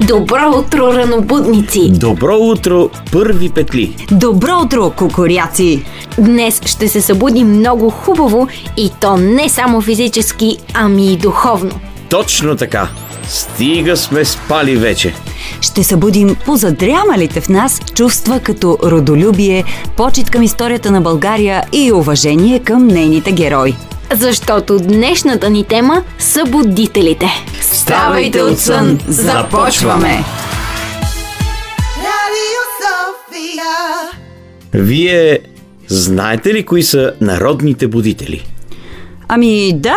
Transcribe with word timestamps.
Добро 0.00 0.58
утро, 0.58 0.92
ранобудници! 0.92 1.90
Добро 1.90 2.36
утро, 2.36 2.90
първи 3.12 3.50
петли! 3.50 3.96
Добро 4.10 4.60
утро, 4.62 4.90
кукуряци! 4.90 5.84
Днес 6.18 6.60
ще 6.66 6.88
се 6.88 7.00
събудим 7.00 7.48
много 7.48 7.90
хубаво 7.90 8.48
и 8.76 8.90
то 9.00 9.16
не 9.16 9.48
само 9.48 9.80
физически, 9.80 10.56
ами 10.74 11.12
и 11.12 11.16
духовно. 11.16 11.80
Точно 12.08 12.56
така! 12.56 12.88
Стига 13.28 13.96
сме 13.96 14.24
спали 14.24 14.76
вече. 14.76 15.14
Ще 15.60 15.84
събудим 15.84 16.36
позадрямалите 16.46 17.40
в 17.40 17.48
нас 17.48 17.80
чувства 17.94 18.40
като 18.40 18.78
родолюбие, 18.84 19.64
почет 19.96 20.30
към 20.30 20.42
историята 20.42 20.90
на 20.90 21.00
България 21.00 21.62
и 21.72 21.92
уважение 21.92 22.58
към 22.58 22.86
нейните 22.86 23.32
герои. 23.32 23.74
Защото 24.14 24.78
днешната 24.78 25.50
ни 25.50 25.64
тема 25.64 26.02
са 26.18 26.44
будителите. 26.44 27.26
Ставайте 27.60 28.42
от 28.42 28.58
сън, 28.58 28.98
започваме! 29.08 30.24
Радио 31.96 32.62
София. 32.80 33.64
Вие 34.74 35.38
знаете 35.88 36.54
ли 36.54 36.66
кои 36.66 36.82
са 36.82 37.12
народните 37.20 37.88
будители? 37.88 38.46
Ами 39.28 39.72
да, 39.74 39.96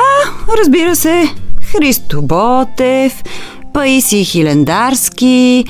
разбира 0.57 0.95
се, 0.95 1.29
Христо 1.71 2.21
Ботев, 2.21 3.23
Паиси 3.73 4.23
Хилендарски, 4.25 5.65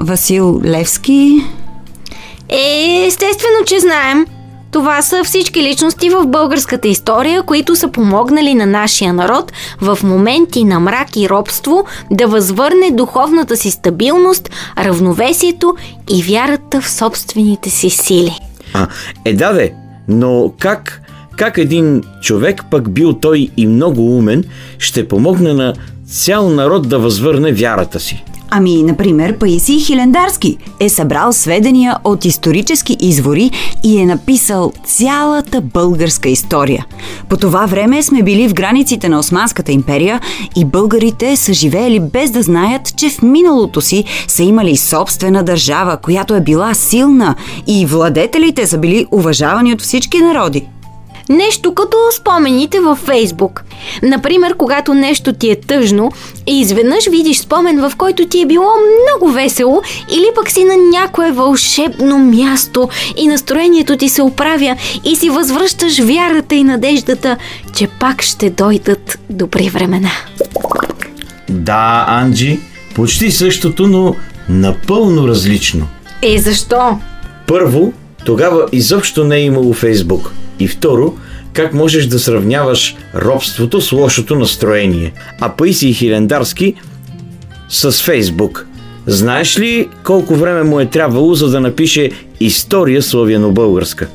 Васил 0.00 0.60
Левски. 0.64 1.36
Е, 2.48 3.04
естествено, 3.06 3.64
че 3.66 3.80
знаем. 3.80 4.26
Това 4.70 5.02
са 5.02 5.24
всички 5.24 5.62
личности 5.62 6.10
в 6.10 6.26
българската 6.26 6.88
история, 6.88 7.42
които 7.42 7.76
са 7.76 7.88
помогнали 7.88 8.54
на 8.54 8.66
нашия 8.66 9.12
народ 9.12 9.52
в 9.80 9.98
моменти 10.02 10.64
на 10.64 10.80
мрак 10.80 11.16
и 11.16 11.28
робство 11.28 11.84
да 12.10 12.26
възвърне 12.26 12.90
духовната 12.90 13.56
си 13.56 13.70
стабилност, 13.70 14.50
равновесието 14.78 15.76
и 16.10 16.22
вярата 16.22 16.80
в 16.80 16.90
собствените 16.90 17.70
си 17.70 17.90
сили. 17.90 18.38
А, 18.74 18.88
е 19.24 19.34
да 19.34 19.52
де, 19.52 19.74
но 20.08 20.52
как, 20.58 21.02
как 21.36 21.58
един 21.58 22.02
човек, 22.22 22.64
пък 22.70 22.90
бил 22.90 23.12
той 23.12 23.48
и 23.56 23.66
много 23.66 24.16
умен, 24.16 24.44
ще 24.78 25.08
помогне 25.08 25.52
на 25.52 25.74
цял 26.12 26.50
народ 26.50 26.88
да 26.88 26.98
възвърне 26.98 27.52
вярата 27.52 28.00
си? 28.00 28.24
Ами, 28.54 28.82
например, 28.82 29.38
Паисий 29.38 29.80
Хилендарски 29.80 30.58
е 30.80 30.88
събрал 30.88 31.32
сведения 31.32 31.96
от 32.04 32.24
исторически 32.24 32.96
извори 33.00 33.50
и 33.84 33.98
е 33.98 34.06
написал 34.06 34.72
цялата 34.84 35.60
българска 35.60 36.28
история. 36.28 36.86
По 37.28 37.36
това 37.36 37.66
време 37.66 38.02
сме 38.02 38.22
били 38.22 38.48
в 38.48 38.54
границите 38.54 39.08
на 39.08 39.18
Османската 39.18 39.72
империя 39.72 40.20
и 40.56 40.64
българите 40.64 41.36
са 41.36 41.52
живеели 41.52 42.00
без 42.00 42.30
да 42.30 42.42
знаят, 42.42 42.96
че 42.96 43.10
в 43.10 43.22
миналото 43.22 43.80
си 43.80 44.04
са 44.28 44.42
имали 44.42 44.76
собствена 44.76 45.42
държава, 45.42 45.96
която 45.96 46.34
е 46.34 46.40
била 46.40 46.74
силна 46.74 47.34
и 47.66 47.86
владетелите 47.86 48.66
са 48.66 48.78
били 48.78 49.06
уважавани 49.10 49.72
от 49.72 49.80
всички 49.80 50.18
народи. 50.18 50.66
Нещо 51.28 51.74
като 51.74 51.96
спомените 52.16 52.80
във 52.80 52.98
Фейсбук. 52.98 53.64
Например, 54.02 54.54
когато 54.54 54.94
нещо 54.94 55.32
ти 55.32 55.50
е 55.50 55.60
тъжно 55.60 56.12
и 56.46 56.60
изведнъж 56.60 57.06
видиш 57.10 57.38
спомен, 57.38 57.80
в 57.80 57.96
който 57.96 58.26
ти 58.26 58.40
е 58.40 58.46
било 58.46 58.70
много 59.02 59.32
весело 59.32 59.82
или 60.10 60.26
пък 60.34 60.50
си 60.50 60.64
на 60.64 60.76
някое 60.76 61.32
вълшебно 61.32 62.18
място 62.18 62.88
и 63.16 63.26
настроението 63.26 63.96
ти 63.96 64.08
се 64.08 64.22
оправя 64.22 64.76
и 65.04 65.16
си 65.16 65.30
възвръщаш 65.30 65.98
вярата 65.98 66.54
и 66.54 66.64
надеждата, 66.64 67.36
че 67.74 67.86
пак 67.86 68.22
ще 68.22 68.50
дойдат 68.50 69.18
добри 69.30 69.70
времена. 69.70 70.10
Да, 71.48 72.04
Анджи, 72.08 72.60
почти 72.94 73.30
същото, 73.30 73.86
но 73.86 74.14
напълно 74.48 75.28
различно. 75.28 75.86
Е, 76.22 76.38
защо? 76.38 76.98
Първо, 77.46 77.92
тогава 78.24 78.66
изобщо 78.72 79.24
не 79.24 79.36
е 79.36 79.44
имало 79.44 79.72
Фейсбук. 79.72 80.32
И 80.62 80.68
второ, 80.68 81.14
как 81.52 81.74
можеш 81.74 82.06
да 82.06 82.18
сравняваш 82.18 82.96
робството 83.14 83.80
с 83.80 83.92
лошото 83.92 84.34
настроение? 84.34 85.12
А 85.40 85.48
Паиси 85.48 85.92
Хилендарски 85.92 86.74
с 87.68 88.02
Фейсбук. 88.02 88.66
Знаеш 89.06 89.58
ли 89.58 89.88
колко 90.04 90.34
време 90.34 90.62
му 90.62 90.80
е 90.80 90.86
трябвало, 90.86 91.34
за 91.34 91.50
да 91.50 91.60
напише 91.60 92.10
история 92.40 93.02
славяно-българска? 93.02 94.06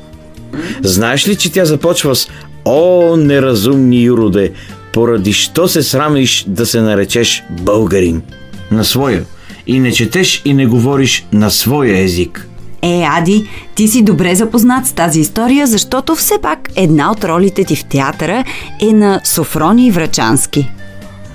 Знаеш 0.82 1.28
ли, 1.28 1.36
че 1.36 1.52
тя 1.52 1.64
започва 1.64 2.16
с 2.16 2.28
О, 2.64 3.16
неразумни 3.16 4.02
юроде, 4.02 4.52
поради 4.92 5.32
що 5.32 5.68
се 5.68 5.82
срамиш 5.82 6.44
да 6.48 6.66
се 6.66 6.80
наречеш 6.80 7.42
българин? 7.50 8.22
На 8.70 8.84
своя. 8.84 9.24
И 9.66 9.80
не 9.80 9.92
четеш 9.92 10.42
и 10.44 10.54
не 10.54 10.66
говориш 10.66 11.26
на 11.32 11.50
своя 11.50 11.98
език. 12.04 12.48
Е, 12.82 13.02
Ади, 13.08 13.48
ти 13.74 13.88
си 13.88 14.02
добре 14.02 14.34
запознат 14.34 14.86
с 14.86 14.92
тази 14.92 15.20
история, 15.20 15.66
защото 15.66 16.14
все 16.14 16.34
пак 16.42 16.68
една 16.76 17.10
от 17.10 17.24
ролите 17.24 17.64
ти 17.64 17.76
в 17.76 17.84
театъра 17.84 18.44
е 18.80 18.92
на 18.92 19.20
Софрони 19.24 19.90
Врачански. 19.90 20.70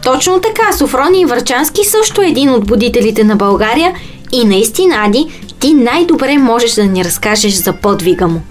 Точно 0.04 0.40
така, 0.40 0.78
Софроний 0.78 1.26
Върчански 1.26 1.82
също 1.86 2.22
е 2.22 2.28
един 2.28 2.50
от 2.50 2.68
будителите 2.68 3.24
на 3.24 3.36
България 3.36 3.94
и 4.32 4.46
наистина, 4.46 4.96
Ади, 5.06 5.26
ти 5.60 5.74
най-добре 5.74 6.38
можеш 6.38 6.74
да 6.74 6.86
ни 6.86 7.06
разкажеш 7.06 7.54
за 7.54 7.74
подвига 7.74 8.28
му. 8.28 8.42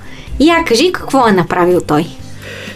Я 0.41 0.65
кажи 0.65 0.93
какво 0.93 1.29
е 1.29 1.33
направил 1.33 1.81
той. 1.81 2.07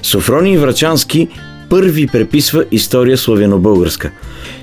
Софроний 0.03 0.59
Врачански 0.59 1.29
първи 1.71 2.07
преписва 2.07 2.65
история 2.71 3.17
славяно-българска. 3.17 4.11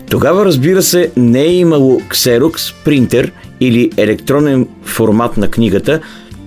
Тогава, 0.10 0.46
разбира 0.46 0.82
се, 0.82 1.12
не 1.18 1.42
е 1.42 1.56
имало 1.56 2.02
ксерокс, 2.10 2.74
принтер 2.86 3.32
или 3.68 3.92
електронен 3.98 4.68
формат 4.84 5.38
на 5.38 5.48
книгата, 5.48 6.00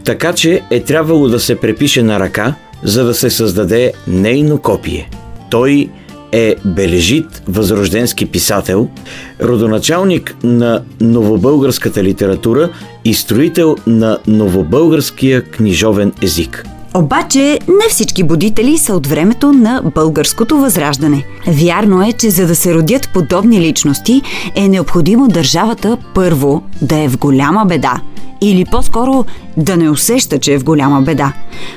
така 0.05 0.33
че 0.33 0.63
е 0.71 0.81
трябвало 0.81 1.29
да 1.29 1.41
се 1.41 1.57
препише 1.57 2.03
на 2.03 2.21
ръка, 2.21 2.55
за 2.83 3.05
да 3.05 3.15
се 3.15 3.31
създаде 3.31 3.93
нейно 4.09 4.59
копие. 4.59 5.11
Той 5.51 5.91
е 6.33 6.55
бележит 6.65 7.43
възрожденски 7.49 8.27
писател, 8.27 8.89
родоначалник 9.43 10.37
на 10.43 10.83
новобългарската 11.01 12.05
литература 12.05 12.69
и 13.05 13.15
строител 13.15 13.77
на 13.87 14.19
новобългарския 14.27 15.43
книжовен 15.43 16.13
език. 16.23 16.67
Обаче 16.97 17.59
не 17.69 17.89
всички 17.89 18.23
будители 18.23 18.79
са 18.79 18.95
от 18.95 19.07
времето 19.07 19.53
на 19.53 19.83
българското 19.95 20.57
възраждане. 20.57 21.25
Вярно 21.47 22.03
е, 22.03 22.13
че 22.13 22.31
за 22.31 22.47
да 22.47 22.57
се 22.57 22.75
родят 22.75 23.09
подобни 23.13 23.61
личности 23.61 24.23
е 24.55 24.69
необходимо 24.69 25.29
държавата 25.29 25.99
първо 26.15 26.63
да 26.83 26.99
е 26.99 27.09
в 27.09 27.19
голяма 27.19 27.65
беда. 27.65 28.01
Или 28.41 28.65
по-скоро 28.65 29.25
да 29.57 29.77
не 29.77 29.91
усеща, 29.91 30.39
че 30.39 30.53
е 30.55 30.59
в 30.59 30.65
голяма 30.65 31.03
беда. 31.03 31.33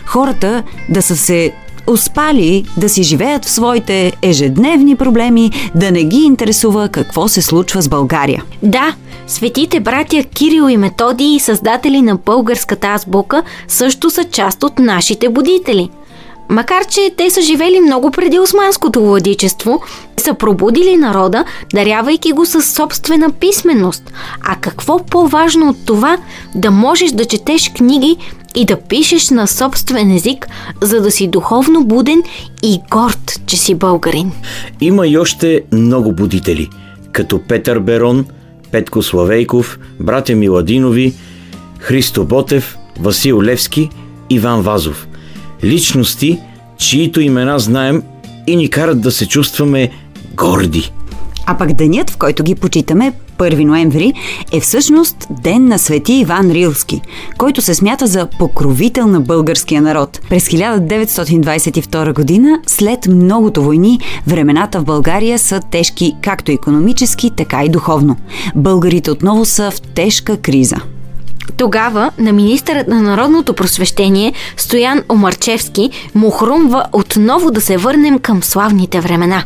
Хората 0.06 0.64
да 0.90 1.02
са 1.02 1.18
се 1.18 1.52
успали 1.90 2.66
да 2.78 2.90
си 2.90 3.04
живеят 3.04 3.46
в 3.46 3.50
своите 3.50 4.14
ежедневни 4.22 4.96
проблеми, 4.96 5.52
да 5.76 5.92
не 5.92 6.04
ги 6.04 6.18
интересува 6.18 6.90
какво 6.90 7.28
се 7.28 7.42
случва 7.42 7.82
с 7.82 7.90
България. 7.90 8.44
Да, 8.64 8.96
светите 9.28 9.80
братя 9.80 10.24
Кирил 10.24 10.70
и 10.70 10.78
Методий, 10.78 11.40
създатели 11.40 12.02
на 12.02 12.16
българската 12.16 12.88
азбука, 12.88 13.44
също 13.68 14.10
са 14.10 14.24
част 14.24 14.64
от 14.64 14.80
нашите 14.80 15.30
будители. 15.30 15.90
Макар, 16.50 16.86
че 16.86 17.14
те 17.18 17.30
са 17.30 17.42
живели 17.42 17.80
много 17.80 18.12
преди 18.12 18.40
османското 18.40 19.02
владичество, 19.02 19.82
са 20.18 20.34
пробудили 20.34 20.98
народа, 20.98 21.46
дарявайки 21.74 22.32
го 22.32 22.46
със 22.46 22.74
собствена 22.74 23.32
писменост. 23.32 24.14
А 24.42 24.56
какво 24.56 25.06
по-важно 25.06 25.70
от 25.70 25.78
това 25.86 26.18
да 26.56 26.72
можеш 26.72 27.12
да 27.12 27.26
четеш 27.26 27.72
книги 27.78 28.18
и 28.56 28.66
да 28.66 28.76
пишеш 28.76 29.30
на 29.30 29.48
собствен 29.48 30.12
език, 30.12 30.48
за 30.82 31.02
да 31.02 31.12
си 31.12 31.28
духовно 31.28 31.84
буден 31.86 32.24
и 32.64 32.80
горд, 32.92 33.42
че 33.46 33.58
си 33.58 33.76
българин. 33.76 34.32
Има 34.82 35.08
и 35.08 35.18
още 35.18 35.62
много 35.72 36.12
будители, 36.12 36.70
като 37.12 37.40
Петър 37.48 37.80
Берон, 37.80 38.26
Петко 38.72 39.04
Славейков, 39.04 39.80
братя 40.00 40.36
Миладинови, 40.36 41.14
Христо 41.80 42.26
Ботев, 42.26 42.78
Васил 43.00 43.42
Левски, 43.42 43.90
Иван 44.30 44.62
Вазов. 44.62 45.09
Личности, 45.64 46.40
чието 46.78 47.22
имена 47.22 47.60
знаем 47.60 48.04
и 48.48 48.56
ни 48.56 48.70
карат 48.70 49.02
да 49.02 49.12
се 49.12 49.28
чувстваме 49.28 49.90
горди. 50.36 50.92
А 51.46 51.58
пък 51.58 51.74
денят, 51.74 52.10
в 52.10 52.18
който 52.18 52.44
ги 52.44 52.56
почитаме, 52.56 53.14
1 53.38 53.64
ноември, 53.64 54.14
е 54.52 54.60
всъщност 54.60 55.28
ден 55.44 55.68
на 55.68 55.80
свети 55.80 56.14
Иван 56.14 56.52
Рилски, 56.52 57.02
който 57.38 57.62
се 57.62 57.76
смята 57.76 58.08
за 58.08 58.28
покровител 58.40 59.08
на 59.08 59.22
българския 59.22 59.82
народ. 59.82 60.22
През 60.30 60.50
1922 60.50 62.14
година, 62.14 62.60
след 62.68 63.08
многото 63.08 63.64
войни, 63.64 64.00
времената 64.28 64.80
в 64.80 64.86
България 64.86 65.40
са 65.40 65.60
тежки 65.72 66.16
както 66.22 66.52
економически, 66.52 67.32
така 67.38 67.64
и 67.64 67.70
духовно. 67.70 68.16
Българите 68.56 69.12
отново 69.12 69.46
са 69.46 69.72
в 69.72 69.82
тежка 69.82 70.38
криза. 70.38 70.78
Тогава 71.58 72.12
на 72.18 72.34
министърът 72.34 72.88
на 72.88 73.02
народното 73.02 73.54
просвещение 73.54 74.34
Стоян 74.58 75.02
Омарчевски 75.10 75.90
му 76.16 76.32
хрумва 76.32 76.86
отново 76.94 77.52
да 77.52 77.62
се 77.62 77.78
върнем 77.78 78.20
към 78.20 78.44
славните 78.44 79.02
времена. 79.02 79.44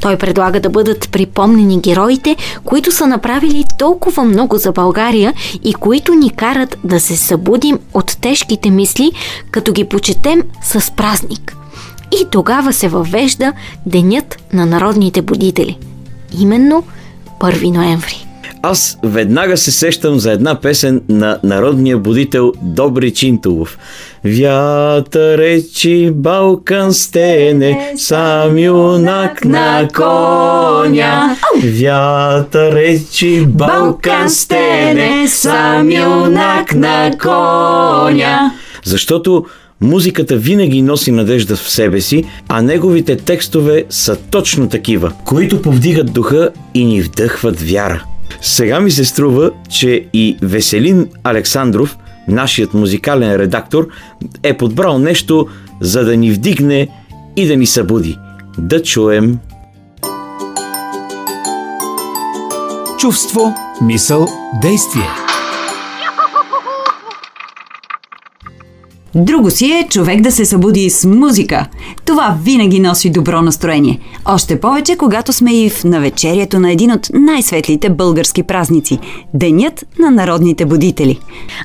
Той 0.00 0.16
предлага 0.16 0.60
да 0.60 0.70
бъдат 0.70 1.08
припомнени 1.10 1.80
героите, 1.80 2.36
които 2.64 2.92
са 2.92 3.06
направили 3.06 3.64
толкова 3.78 4.24
много 4.24 4.58
за 4.58 4.72
България 4.72 5.34
и 5.62 5.74
които 5.74 6.14
ни 6.14 6.30
карат 6.30 6.76
да 6.84 7.00
се 7.00 7.16
събудим 7.16 7.78
от 7.94 8.16
тежките 8.20 8.70
мисли, 8.70 9.12
като 9.50 9.72
ги 9.72 9.84
почетем 9.84 10.42
с 10.62 10.90
празник. 10.90 11.56
И 12.20 12.26
тогава 12.30 12.72
се 12.72 12.88
въвежда 12.88 13.52
Денят 13.86 14.36
на 14.52 14.66
народните 14.66 15.22
будители. 15.22 15.78
Именно 16.38 16.82
1 17.40 17.70
ноември. 17.70 18.26
Аз 18.66 18.98
веднага 19.02 19.56
се 19.56 19.72
сещам 19.72 20.18
за 20.18 20.32
една 20.32 20.54
песен 20.60 21.02
на 21.08 21.38
народния 21.42 21.98
будител 21.98 22.52
Добри 22.62 23.10
Чинтулов. 23.10 23.78
Вятър 24.24 25.38
речи 25.38 26.10
Балкан 26.14 26.94
стене, 26.94 27.92
сам 27.96 28.58
юнак 28.58 29.44
на 29.44 29.88
коня. 29.94 31.36
Вятър 31.64 32.72
речи 32.72 33.44
Балкан 33.46 34.30
стене, 34.30 35.28
сам 35.28 35.92
юнак 35.92 36.74
на 36.74 37.10
коня. 37.22 38.52
Защото 38.84 39.44
Музиката 39.80 40.36
винаги 40.36 40.82
носи 40.82 41.10
надежда 41.10 41.56
в 41.56 41.70
себе 41.70 42.00
си, 42.00 42.24
а 42.48 42.62
неговите 42.62 43.16
текстове 43.16 43.84
са 43.90 44.16
точно 44.16 44.68
такива, 44.68 45.12
които 45.24 45.62
повдигат 45.62 46.12
духа 46.12 46.50
и 46.74 46.84
ни 46.84 47.02
вдъхват 47.02 47.60
вяра. 47.60 48.04
Сега 48.40 48.80
ми 48.80 48.90
се 48.90 49.04
струва, 49.04 49.50
че 49.70 50.06
и 50.12 50.36
Веселин 50.42 51.08
Александров, 51.24 51.98
нашият 52.28 52.74
музикален 52.74 53.36
редактор, 53.36 53.88
е 54.42 54.56
подбрал 54.56 54.98
нещо, 54.98 55.46
за 55.80 56.04
да 56.04 56.16
ни 56.16 56.30
вдигне 56.30 56.88
и 57.36 57.46
да 57.46 57.56
ни 57.56 57.66
събуди. 57.66 58.18
Да 58.58 58.82
чуем. 58.82 59.38
Чувство, 62.98 63.54
мисъл, 63.82 64.28
действие. 64.62 65.23
Друго 69.14 69.50
си 69.50 69.72
е 69.72 69.86
човек 69.90 70.20
да 70.20 70.32
се 70.32 70.44
събуди 70.44 70.90
с 70.90 71.08
музика. 71.08 71.66
Това 72.04 72.36
винаги 72.42 72.80
носи 72.80 73.10
добро 73.10 73.42
настроение. 73.42 74.00
Още 74.26 74.60
повече, 74.60 74.96
когато 74.96 75.32
сме 75.32 75.60
и 75.60 75.70
в 75.70 75.84
навечерието 75.84 76.60
на 76.60 76.72
един 76.72 76.92
от 76.92 77.10
най-светлите 77.12 77.90
български 77.90 78.42
празници– 78.42 78.98
Денят 79.34 79.84
на 79.98 80.10
народните 80.10 80.64
будители. 80.64 81.18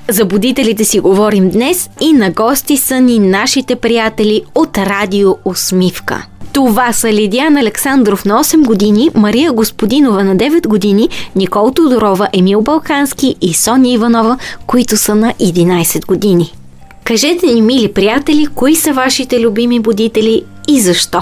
За 0.10 0.26
будителите 0.26 0.86
си 0.86 1.00
говорим 1.00 1.50
днес 1.50 1.90
и 2.02 2.14
на 2.14 2.32
гости 2.32 2.78
са 2.78 3.02
ни 3.02 3.20
нашите 3.20 3.76
приятели 3.76 4.42
от 4.56 4.78
Радио 4.78 5.36
Усмивка. 5.46 6.26
Това 6.54 6.94
са 6.94 7.14
Лидиян 7.14 7.58
Александров 7.58 8.26
на 8.26 8.44
8 8.44 8.66
години, 8.66 9.10
Мария 9.16 9.52
Господинова 9.54 10.24
на 10.24 10.36
9 10.36 10.68
години, 10.68 11.10
Никол 11.36 11.72
Тодорова, 11.72 12.28
Емил 12.34 12.62
Балкански 12.62 13.36
и 13.42 13.54
Соня 13.54 13.90
Иванова, 13.90 14.38
които 14.68 14.98
са 14.98 15.16
на 15.16 15.34
11 15.34 16.06
години. 16.06 16.54
Кажете 17.10 17.46
ни, 17.46 17.62
мили 17.62 17.94
приятели, 17.94 18.48
кои 18.56 18.76
са 18.76 18.94
вашите 18.94 19.40
любими 19.40 19.80
будители 19.80 20.44
и 20.68 20.82
защо? 20.82 21.22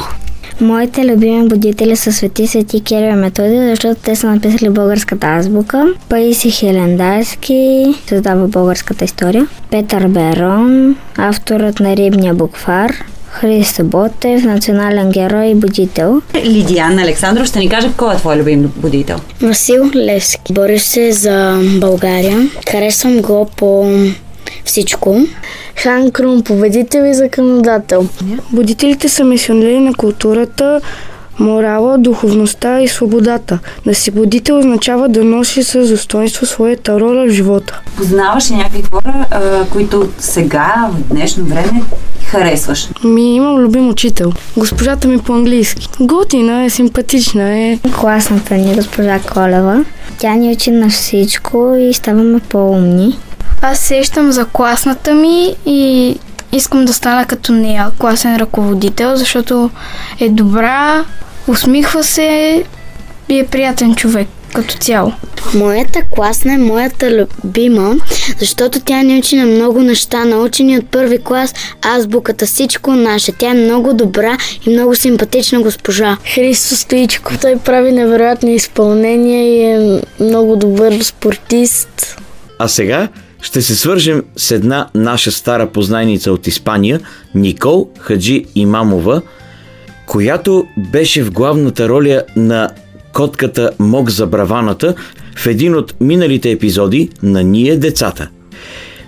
Моите 0.61 1.05
любими 1.05 1.47
будители 1.47 1.95
са 1.95 2.13
Свети 2.13 2.47
Свети 2.47 2.83
Кирил 2.83 3.11
и 3.11 3.15
Методи, 3.15 3.57
защото 3.57 4.01
те 4.03 4.15
са 4.15 4.27
написали 4.27 4.69
българската 4.69 5.27
азбука. 5.27 5.93
Паиси 6.09 6.51
Хелендарски 6.51 7.85
създава 8.07 8.47
българската 8.47 9.05
история. 9.05 9.47
Петър 9.71 10.07
Берон, 10.07 10.95
авторът 11.17 11.79
на 11.79 11.95
Рибния 11.95 12.33
буквар. 12.33 12.93
Христо 13.29 13.83
Ботев, 13.83 14.43
национален 14.43 15.09
герой 15.09 15.45
и 15.45 15.55
будител. 15.55 16.21
Лидиян 16.45 16.99
Александров 16.99 17.47
ще 17.47 17.59
ни 17.59 17.69
каже 17.69 17.89
кой 17.97 18.13
е 18.13 18.17
твой 18.17 18.35
любим 18.35 18.71
будител. 18.75 19.17
Васил 19.41 19.91
Левски. 19.95 20.53
Бориш 20.53 20.81
се 20.81 21.11
за 21.11 21.61
България. 21.79 22.49
Харесвам 22.71 23.21
го 23.21 23.49
по 23.57 23.97
всичко. 24.65 25.27
Хан 25.83 26.11
Крум, 26.11 26.43
победител 26.43 27.03
и 27.03 27.13
законодател. 27.13 28.07
Будителите 28.51 29.09
са 29.09 29.23
мисионери 29.23 29.79
на 29.79 29.93
културата, 29.93 30.81
морала, 31.39 31.97
духовността 31.97 32.81
и 32.81 32.87
свободата. 32.87 33.59
Да 33.85 33.95
си 33.95 34.11
будител 34.11 34.59
означава 34.59 35.09
да 35.09 35.23
носи 35.23 35.63
с 35.63 35.87
достоинство 35.87 36.45
своята 36.45 36.99
роля 36.99 37.25
в 37.27 37.29
живота. 37.29 37.81
Познаваш 37.97 38.51
ли 38.51 38.55
някакви 38.55 38.83
хора, 38.91 39.25
които 39.71 40.09
сега, 40.19 40.89
в 40.93 41.13
днешно 41.13 41.45
време, 41.45 41.83
харесваш? 42.25 42.89
Ми 43.03 43.35
имам 43.35 43.57
любим 43.57 43.89
учител. 43.89 44.31
Госпожата 44.57 45.07
ми 45.07 45.19
по-английски. 45.19 45.89
Готина 45.99 46.63
е, 46.63 46.69
симпатична 46.69 47.59
е. 47.59 47.79
Класната 47.99 48.55
ни 48.55 48.75
госпожа 48.75 49.19
Колева. 49.33 49.85
Тя 50.17 50.35
ни 50.35 50.53
учи 50.53 50.71
на 50.71 50.89
всичко 50.89 51.75
и 51.79 51.93
ставаме 51.93 52.39
по-умни. 52.39 53.17
Аз 53.61 53.79
сещам 53.79 54.31
за 54.31 54.45
класната 54.45 55.13
ми 55.13 55.55
и 55.65 56.15
искам 56.51 56.85
да 56.85 56.93
стана 56.93 57.25
като 57.25 57.51
нея, 57.51 57.91
класен 57.99 58.35
ръководител, 58.35 59.15
защото 59.15 59.69
е 60.19 60.29
добра, 60.29 61.05
усмихва 61.47 62.03
се 62.03 62.63
и 63.29 63.39
е 63.39 63.47
приятен 63.47 63.95
човек 63.95 64.27
като 64.53 64.77
цяло. 64.77 65.13
Моята 65.53 66.01
класна 66.11 66.53
е 66.53 66.57
моята 66.57 67.11
любима, 67.11 67.95
защото 68.39 68.79
тя 68.79 69.03
ни 69.03 69.19
учи 69.19 69.35
на 69.35 69.45
много 69.45 69.81
неща. 69.81 70.25
Научи 70.25 70.63
ни 70.63 70.77
от 70.77 70.89
първи 70.89 71.23
клас 71.23 71.53
азбуката, 71.81 72.45
всичко 72.45 72.91
наше. 72.91 73.31
Тя 73.31 73.49
е 73.49 73.53
много 73.53 73.93
добра 73.93 74.37
и 74.65 74.69
много 74.69 74.95
симпатична 74.95 75.61
госпожа. 75.61 76.17
Христо 76.33 76.75
Стоичков, 76.75 77.39
той 77.39 77.57
прави 77.57 77.91
невероятни 77.91 78.55
изпълнения 78.55 79.43
и 79.43 79.63
е 79.63 80.01
много 80.19 80.55
добър 80.55 81.01
спортист. 81.01 82.17
А 82.59 82.67
сега 82.67 83.07
ще 83.41 83.61
се 83.61 83.75
свържем 83.75 84.23
с 84.35 84.51
една 84.51 84.87
наша 84.95 85.31
стара 85.31 85.67
познайница 85.67 86.31
от 86.31 86.47
Испания, 86.47 86.99
Никол 87.35 87.89
Хаджи 87.99 88.45
Имамова, 88.55 89.21
която 90.05 90.67
беше 90.77 91.23
в 91.23 91.31
главната 91.31 91.89
роля 91.89 92.23
на 92.35 92.69
котката 93.13 93.71
Мок 93.79 94.09
за 94.09 94.27
браваната 94.27 94.95
в 95.37 95.47
един 95.47 95.75
от 95.75 95.95
миналите 96.01 96.51
епизоди 96.51 97.09
на 97.23 97.43
Ние 97.43 97.77
децата. 97.77 98.29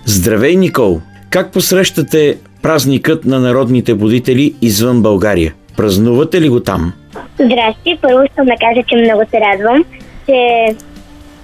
Здравей, 0.06 0.56
Никол! 0.56 1.00
Как 1.30 1.52
посрещате 1.52 2.38
празникът 2.62 3.24
на 3.24 3.40
народните 3.40 3.94
будители 3.94 4.54
извън 4.62 5.02
България? 5.02 5.54
Празнувате 5.76 6.40
ли 6.40 6.48
го 6.48 6.60
там? 6.60 6.92
Здрасти, 7.34 7.98
първо 8.02 8.22
искам 8.22 8.46
да 8.46 8.56
кажа, 8.60 8.82
че 8.88 8.96
много 8.96 9.22
се 9.30 9.40
радвам, 9.40 9.84
че 10.28 10.66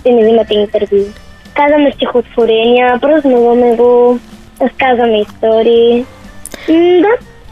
ще 0.00 0.12
ми 0.12 0.24
взимате 0.24 0.54
интервю. 0.54 1.04
Казваме 1.56 1.92
стихотворения, 1.92 2.98
празнуваме 3.00 3.76
го, 3.76 4.18
разказваме 4.62 5.20
истории. 5.20 6.04
М, 6.68 6.74
да, 7.00 7.08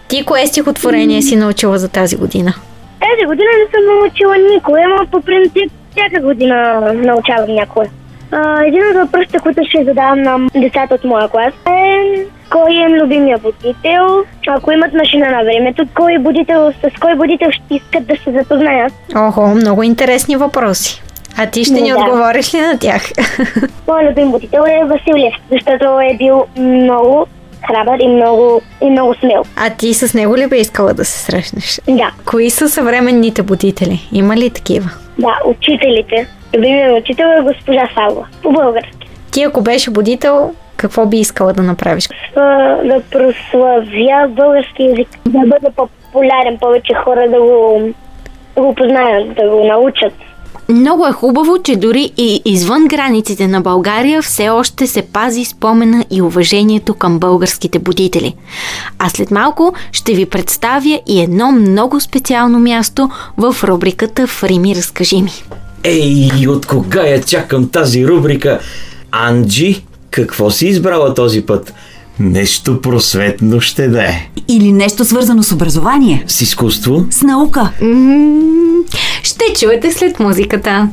Ти 0.09 0.25
кое 0.25 0.47
стихотворение 0.47 1.23
си 1.23 1.37
научила 1.37 1.79
за 1.79 1.89
тази 1.89 2.17
година? 2.17 2.55
тази 3.01 3.27
година 3.27 3.49
не 3.59 3.71
съм 3.71 3.99
научила 4.01 4.37
никое, 4.55 4.83
но 4.87 5.07
по 5.07 5.21
принцип 5.21 5.73
всяка 5.91 6.21
година 6.23 6.81
научавам 6.95 7.55
някое. 7.55 7.87
А, 8.33 8.65
един 8.65 8.83
от 8.89 8.97
въпросите, 8.97 9.39
които 9.39 9.63
ще 9.69 9.85
задавам 9.85 10.23
на 10.23 10.39
децата 10.55 10.95
от 10.95 11.05
моя 11.05 11.29
клас 11.29 11.55
е 11.67 12.15
кой 12.51 12.73
е 12.73 12.91
любимия 12.91 13.39
будител, 13.39 14.25
ако 14.49 14.73
имат 14.73 14.93
машина 14.93 15.31
на 15.31 15.43
времето, 15.45 15.87
кой 15.95 16.19
будител, 16.19 16.73
с 16.73 17.01
кой 17.01 17.15
будител 17.15 17.49
ще 17.51 17.75
искат 17.75 18.07
да 18.07 18.17
се 18.17 18.33
запознаят. 18.33 18.93
Охо, 19.17 19.47
много 19.47 19.83
интересни 19.83 20.37
въпроси. 20.37 21.03
А 21.39 21.47
ти 21.47 21.65
ще 21.65 21.75
Да, 21.75 21.81
ни 21.81 21.89
да. 21.89 21.97
отговориш 21.97 22.55
ли 22.55 22.61
на 22.61 22.79
тях? 22.79 23.03
Моят 23.89 24.11
любим 24.11 24.31
будител 24.31 24.61
е 24.61 24.85
Василев, 24.85 25.35
защото 25.51 26.01
е 26.01 26.17
бил 26.19 26.45
много 26.57 27.27
храбър 27.67 27.99
и 28.01 28.09
много, 28.09 28.61
и 28.83 28.91
много 28.91 29.15
смел. 29.15 29.43
А 29.57 29.71
ти 29.71 29.95
с 29.95 30.15
него 30.15 30.37
ли 30.37 30.47
би 30.47 30.57
искала 30.57 30.95
да 30.95 31.05
се 31.05 31.19
срещнеш? 31.19 31.81
Да, 31.89 32.11
Кои 32.25 32.51
са 32.51 32.69
съвременните 32.69 33.43
будители? 33.43 34.09
Има 34.13 34.37
ли 34.37 34.51
такива? 34.51 34.91
да, 35.19 35.35
учителите. 35.47 36.27
Любимият 36.57 36.93
ми 36.93 36.99
учител 36.99 37.25
е 37.25 37.43
госпожа 37.43 37.89
Савова, 37.95 38.27
по 38.43 38.53
български. 38.53 39.09
Ти 39.33 39.43
ако 39.43 39.61
беше 39.61 39.91
будител, 39.91 40.51
какво 40.77 41.07
би 41.07 41.17
искала 41.17 41.53
да 41.53 41.63
направиш? 41.63 42.09
Да 42.85 43.01
прославя 43.11 44.29
български 44.29 44.83
язик, 44.83 45.09
да 45.27 45.39
бъде 45.39 45.67
по-популярен, 45.77 46.59
повече 46.61 46.95
хора 46.95 47.29
да 47.29 47.41
го, 47.41 47.81
да 48.57 48.63
го 48.63 48.75
познаят, 48.75 49.35
да 49.35 49.49
го 49.49 49.65
научат. 49.65 50.13
Много 50.69 51.07
е 51.07 51.13
хубаво, 51.13 51.63
че 51.65 51.77
дори 51.77 52.13
и 52.17 52.43
извън 52.45 52.87
границите 52.87 53.49
на 53.49 53.61
България 53.61 54.23
все 54.23 54.49
още 54.49 54.87
се 54.87 55.03
пази 55.03 55.45
спомена 55.45 56.05
и 56.11 56.23
уважението 56.23 56.95
към 56.95 57.19
българските 57.19 57.79
будители. 57.79 58.35
А 58.99 59.09
след 59.09 59.31
малко 59.31 59.75
ще 59.93 60.15
ви 60.15 60.27
представя 60.27 61.01
и 61.09 61.21
едно 61.21 61.53
много 61.53 62.01
специално 62.01 62.59
място 62.59 63.09
в 63.37 63.57
рубриката 63.65 64.27
Фрими 64.27 64.75
разкажи 64.77 65.23
ми. 65.23 65.31
Ей, 65.85 66.47
от 66.49 66.67
кога 66.67 67.03
я 67.03 67.23
чакам 67.23 67.69
тази 67.69 68.07
рубрика? 68.07 68.61
Анджи, 69.11 69.85
какво 70.11 70.51
си 70.51 70.67
избрала 70.67 71.15
този 71.15 71.41
път? 71.43 71.75
Нещо 72.21 72.81
просветно 72.81 73.61
ще 73.61 73.89
да 73.89 74.03
е. 74.03 74.29
Или 74.49 74.73
нещо 74.73 75.05
свързано 75.05 75.43
с 75.43 75.53
образование, 75.53 76.25
С 76.27 76.41
изкуство? 76.41 77.07
с 77.11 77.23
наука. 77.23 77.71
М, 77.83 78.83
Ще 79.25 79.45
чуете 79.61 79.93
след 79.93 80.21
музиката. 80.21 80.89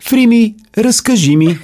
Фрими, 0.00 0.54
разкажи 0.78 1.36
ми. 1.36 1.58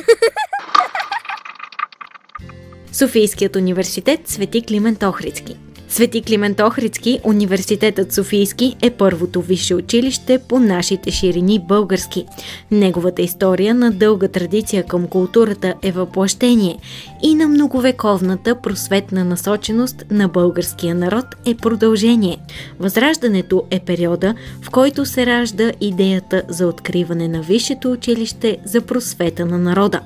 Софийският 2.92 3.56
университет 3.56 4.28
Свети 4.28 4.62
Климент 4.62 5.02
Охридски. 5.02 5.56
Свети 5.88 6.22
Климент 6.22 6.60
Охридски, 6.60 7.20
университетът 7.24 8.12
Софийски 8.12 8.76
е 8.82 8.90
първото 8.90 9.42
висше 9.42 9.74
училище 9.74 10.38
по 10.48 10.58
нашите 10.58 11.10
ширини 11.10 11.60
български. 11.68 12.26
Неговата 12.70 13.22
история 13.22 13.74
на 13.74 13.90
дълга 13.90 14.28
традиция 14.28 14.82
към 14.86 15.08
културата 15.08 15.74
е 15.82 15.92
въплъщение 15.92 16.76
и 17.22 17.34
на 17.34 17.48
многовековната 17.48 18.60
просветна 18.60 19.24
насоченост 19.24 20.04
на 20.10 20.28
българския 20.28 20.94
народ 20.94 21.26
е 21.46 21.54
продължение. 21.54 22.38
Възраждането 22.80 23.64
е 23.70 23.80
периода, 23.80 24.34
в 24.62 24.70
който 24.70 25.06
се 25.06 25.26
ражда 25.26 25.72
идеята 25.80 26.42
за 26.48 26.66
откриване 26.66 27.28
на 27.28 27.42
висшето 27.42 27.92
училище 27.92 28.58
за 28.64 28.80
просвета 28.80 29.46
на 29.46 29.58
народа. 29.58 30.00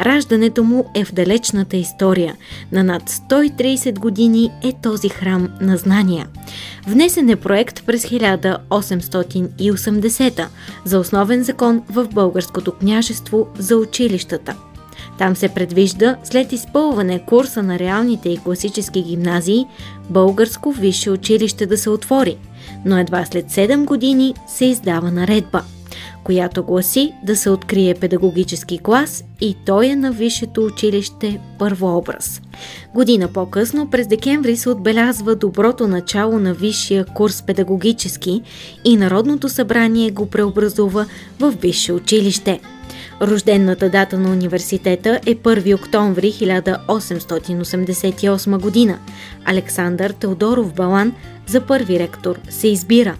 Раждането 0.00 0.64
му 0.64 0.84
е 0.94 1.04
в 1.04 1.12
далечната 1.12 1.76
история. 1.76 2.36
На 2.72 2.84
над 2.84 3.10
130 3.10 3.98
години 3.98 4.50
е 4.64 4.72
този 4.82 5.08
храм 5.08 5.48
на 5.60 5.76
знания. 5.76 6.26
Внесен 6.86 7.28
е 7.28 7.36
проект 7.36 7.86
през 7.86 8.06
1880 8.06 10.46
за 10.84 10.98
основен 10.98 11.42
закон 11.42 11.82
в 11.90 12.08
българското 12.08 12.72
княжество 12.72 13.46
за 13.58 13.76
училищата. 13.76 14.56
Там 15.18 15.36
се 15.36 15.48
предвижда, 15.48 16.16
след 16.24 16.52
изпълване 16.52 17.24
курса 17.26 17.62
на 17.62 17.78
реалните 17.78 18.28
и 18.28 18.38
класически 18.38 19.02
гимназии, 19.02 19.66
българско 20.10 20.72
висше 20.72 21.10
училище 21.10 21.66
да 21.66 21.78
се 21.78 21.90
отвори, 21.90 22.36
но 22.84 22.98
едва 22.98 23.24
след 23.24 23.50
7 23.50 23.84
години 23.84 24.34
се 24.46 24.64
издава 24.64 25.10
наредба, 25.10 25.62
която 26.24 26.62
гласи 26.62 27.12
да 27.24 27.36
се 27.36 27.50
открие 27.50 27.94
педагогически 27.94 28.78
клас 28.78 29.24
и 29.40 29.56
той 29.66 29.86
е 29.86 29.96
на 29.96 30.12
висшето 30.12 30.64
училище 30.64 31.40
първообраз. 31.58 32.42
Година 32.94 33.28
по-късно, 33.28 33.90
през 33.90 34.06
декември, 34.06 34.56
се 34.56 34.70
отбелязва 34.70 35.36
доброто 35.36 35.88
начало 35.88 36.38
на 36.38 36.54
висшия 36.54 37.04
курс 37.04 37.42
педагогически 37.42 38.42
и 38.84 38.96
Народното 38.96 39.48
събрание 39.48 40.10
го 40.10 40.26
преобразува 40.26 41.06
в 41.40 41.50
висше 41.50 41.92
училище– 41.92 42.60
Рожденната 43.22 43.88
дата 43.88 44.18
на 44.18 44.30
университета 44.30 45.20
е 45.26 45.34
1 45.34 45.74
октомври 45.74 46.32
1888 46.32 48.60
година. 48.60 48.98
Александър 49.44 50.10
Теодоров 50.10 50.74
Балан 50.74 51.12
за 51.46 51.60
първи 51.60 51.98
ректор 51.98 52.38
се 52.50 52.68
избира. 52.68 53.16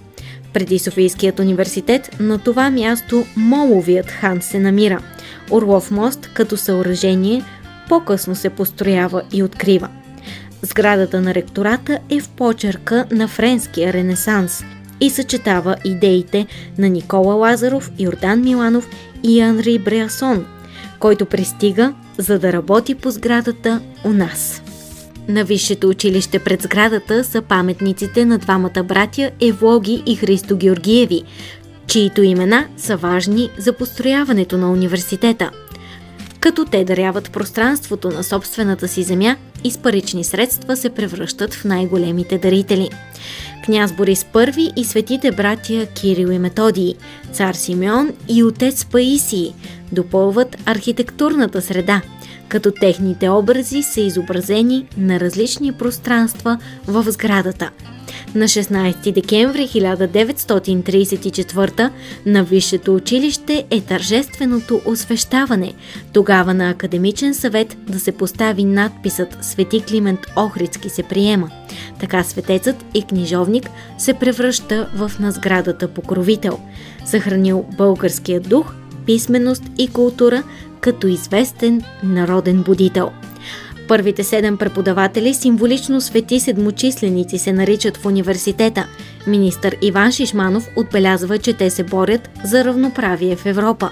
Преди 0.52 0.78
Софийският 0.78 1.38
университет 1.38 2.16
на 2.20 2.38
това 2.38 2.70
място 2.70 3.24
Моловият 3.36 4.10
хан 4.10 4.42
се 4.42 4.58
намира. 4.58 5.02
Орлов 5.50 5.90
мост 5.90 6.30
като 6.34 6.56
съоръжение 6.56 7.44
по-късно 7.88 8.34
се 8.34 8.50
построява 8.50 9.22
и 9.32 9.42
открива. 9.42 9.88
Сградата 10.62 11.20
на 11.20 11.34
ректората 11.34 11.98
е 12.10 12.20
в 12.20 12.28
почерка 12.28 13.06
на 13.10 13.28
френския 13.28 13.92
ренесанс 13.92 14.64
и 15.02 15.10
съчетава 15.10 15.76
идеите 15.84 16.46
на 16.78 16.88
Никола 16.88 17.34
Лазаров, 17.34 17.90
Йордан 17.98 18.40
Миланов 18.40 18.88
и 19.22 19.40
Анри 19.40 19.78
Бреасон, 19.78 20.46
който 20.98 21.26
пристига, 21.26 21.94
за 22.18 22.38
да 22.38 22.52
работи 22.52 22.94
по 22.94 23.10
сградата 23.10 23.80
у 24.04 24.12
нас. 24.12 24.62
На 25.28 25.44
висшето 25.44 25.88
училище 25.88 26.38
пред 26.38 26.62
сградата 26.62 27.24
са 27.24 27.42
паметниците 27.42 28.24
на 28.24 28.38
двамата 28.38 28.82
братя 28.84 29.30
Евлоги 29.40 30.02
и 30.06 30.16
Христо 30.16 30.56
Георгиеви, 30.56 31.22
чието 31.86 32.22
имена 32.22 32.66
са 32.76 32.96
важни 32.96 33.50
за 33.58 33.72
построяването 33.72 34.58
на 34.58 34.72
университета– 34.72 35.50
като 36.42 36.64
те 36.64 36.84
даряват 36.84 37.30
пространството 37.32 38.10
на 38.10 38.24
собствената 38.24 38.88
си 38.88 39.02
земя 39.02 39.36
и 39.64 39.70
с 39.70 39.78
парични 39.78 40.24
средства 40.24 40.76
се 40.76 40.90
превръщат 40.90 41.54
в 41.54 41.64
най-големите 41.64 42.38
дарители. 42.38 42.90
Княз 43.64 43.92
Борис 43.92 44.24
I 44.34 44.72
и 44.76 44.84
светите 44.84 45.32
братия 45.32 45.86
Кирил 45.86 46.28
и 46.28 46.38
Методий, 46.38 46.94
цар 47.32 47.54
Симеон 47.54 48.12
и 48.28 48.44
отец 48.44 48.84
Паисий 48.84 49.52
допълват 49.92 50.56
архитектурната 50.66 51.62
среда, 51.62 52.02
като 52.48 52.72
техните 52.80 53.28
образи 53.28 53.82
са 53.82 54.00
изобразени 54.00 54.86
на 54.98 55.20
различни 55.20 55.72
пространства 55.72 56.58
в 56.86 57.12
сградата– 57.12 57.70
на 58.34 58.44
16 58.44 59.12
декември 59.12 59.68
1934 59.68 61.90
на 62.26 62.44
Висшето 62.44 62.94
училище 62.94 63.64
е 63.70 63.80
тържественото 63.80 64.80
освещаване. 64.86 65.74
Тогава 66.12 66.54
на 66.54 66.70
академичен 66.70 67.34
съвет 67.34 67.76
да 67.88 68.00
се 68.00 68.12
постави 68.12 68.64
надписът 68.64 69.38
Свети 69.40 69.80
Климент 69.80 70.20
Охридски 70.36 70.88
се 70.88 71.02
приема. 71.02 71.50
Така 72.00 72.24
светецът 72.24 72.76
и 72.94 73.02
книжовник 73.02 73.70
се 73.98 74.14
превръща 74.14 74.88
в 74.94 75.12
назградата 75.20 75.88
покровител, 75.88 76.58
съхранил 77.04 77.64
българския 77.76 78.40
дух, 78.40 78.74
писменост 79.06 79.62
и 79.78 79.88
култура 79.88 80.42
като 80.80 81.06
известен 81.06 81.82
народен 82.02 82.62
будител– 82.62 83.10
Първите 83.92 84.24
седем 84.24 84.56
преподаватели, 84.56 85.34
символично 85.34 86.00
свети 86.00 86.40
седмочисленици, 86.40 87.38
се 87.38 87.52
наричат 87.52 87.96
в 87.96 88.06
университета. 88.06 88.86
Министър 89.26 89.76
Иван 89.82 90.12
Шишманов 90.12 90.68
отбелязва, 90.76 91.38
че 91.38 91.52
те 91.52 91.70
се 91.70 91.84
борят 91.84 92.30
за 92.44 92.64
равноправие 92.64 93.36
в 93.36 93.46
Европа. 93.46 93.90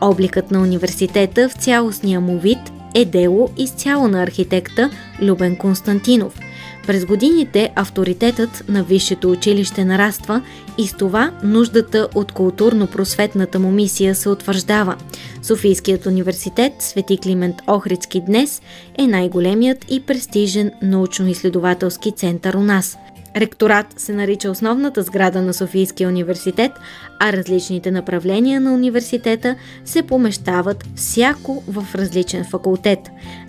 Обликът 0.00 0.50
на 0.50 0.62
университета 0.62 1.48
в 1.48 1.52
цялостния 1.52 2.20
му 2.20 2.38
вид 2.38 2.58
е 2.94 3.04
дело 3.04 3.50
изцяло 3.56 4.08
на 4.08 4.22
архитекта 4.22 4.90
Любен 5.22 5.56
Константинов– 5.56 6.40
през 6.88 7.04
годините 7.04 7.72
авторитетът 7.74 8.64
на 8.68 8.82
висшето 8.82 9.30
училище 9.30 9.84
нараства 9.84 10.42
и 10.78 10.86
с 10.86 10.92
това 10.92 11.32
нуждата 11.42 12.08
от 12.14 12.32
културно-просветната 12.32 13.58
му 13.58 13.70
мисия 13.70 14.14
се 14.14 14.28
утвърждава. 14.28 14.96
Софийският 15.42 16.06
университет 16.06 16.72
Свети 16.78 17.18
Климент 17.18 17.56
Охридски 17.66 18.20
днес 18.20 18.62
е 18.98 19.06
най-големият 19.06 19.84
и 19.90 20.00
престижен 20.00 20.70
научно-изследователски 20.82 22.16
център 22.16 22.54
у 22.54 22.62
нас– 22.62 22.98
Ректорат 23.36 23.86
се 23.96 24.12
нарича 24.12 24.50
основната 24.50 25.02
сграда 25.02 25.42
на 25.42 25.54
Софийския 25.54 26.08
университет, 26.08 26.72
а 27.20 27.32
различните 27.32 27.90
направления 27.90 28.60
на 28.60 28.74
университета 28.74 29.56
се 29.84 30.02
помещават 30.02 30.84
всяко 30.96 31.62
в 31.68 31.86
различен 31.94 32.44
факултет. 32.44 32.98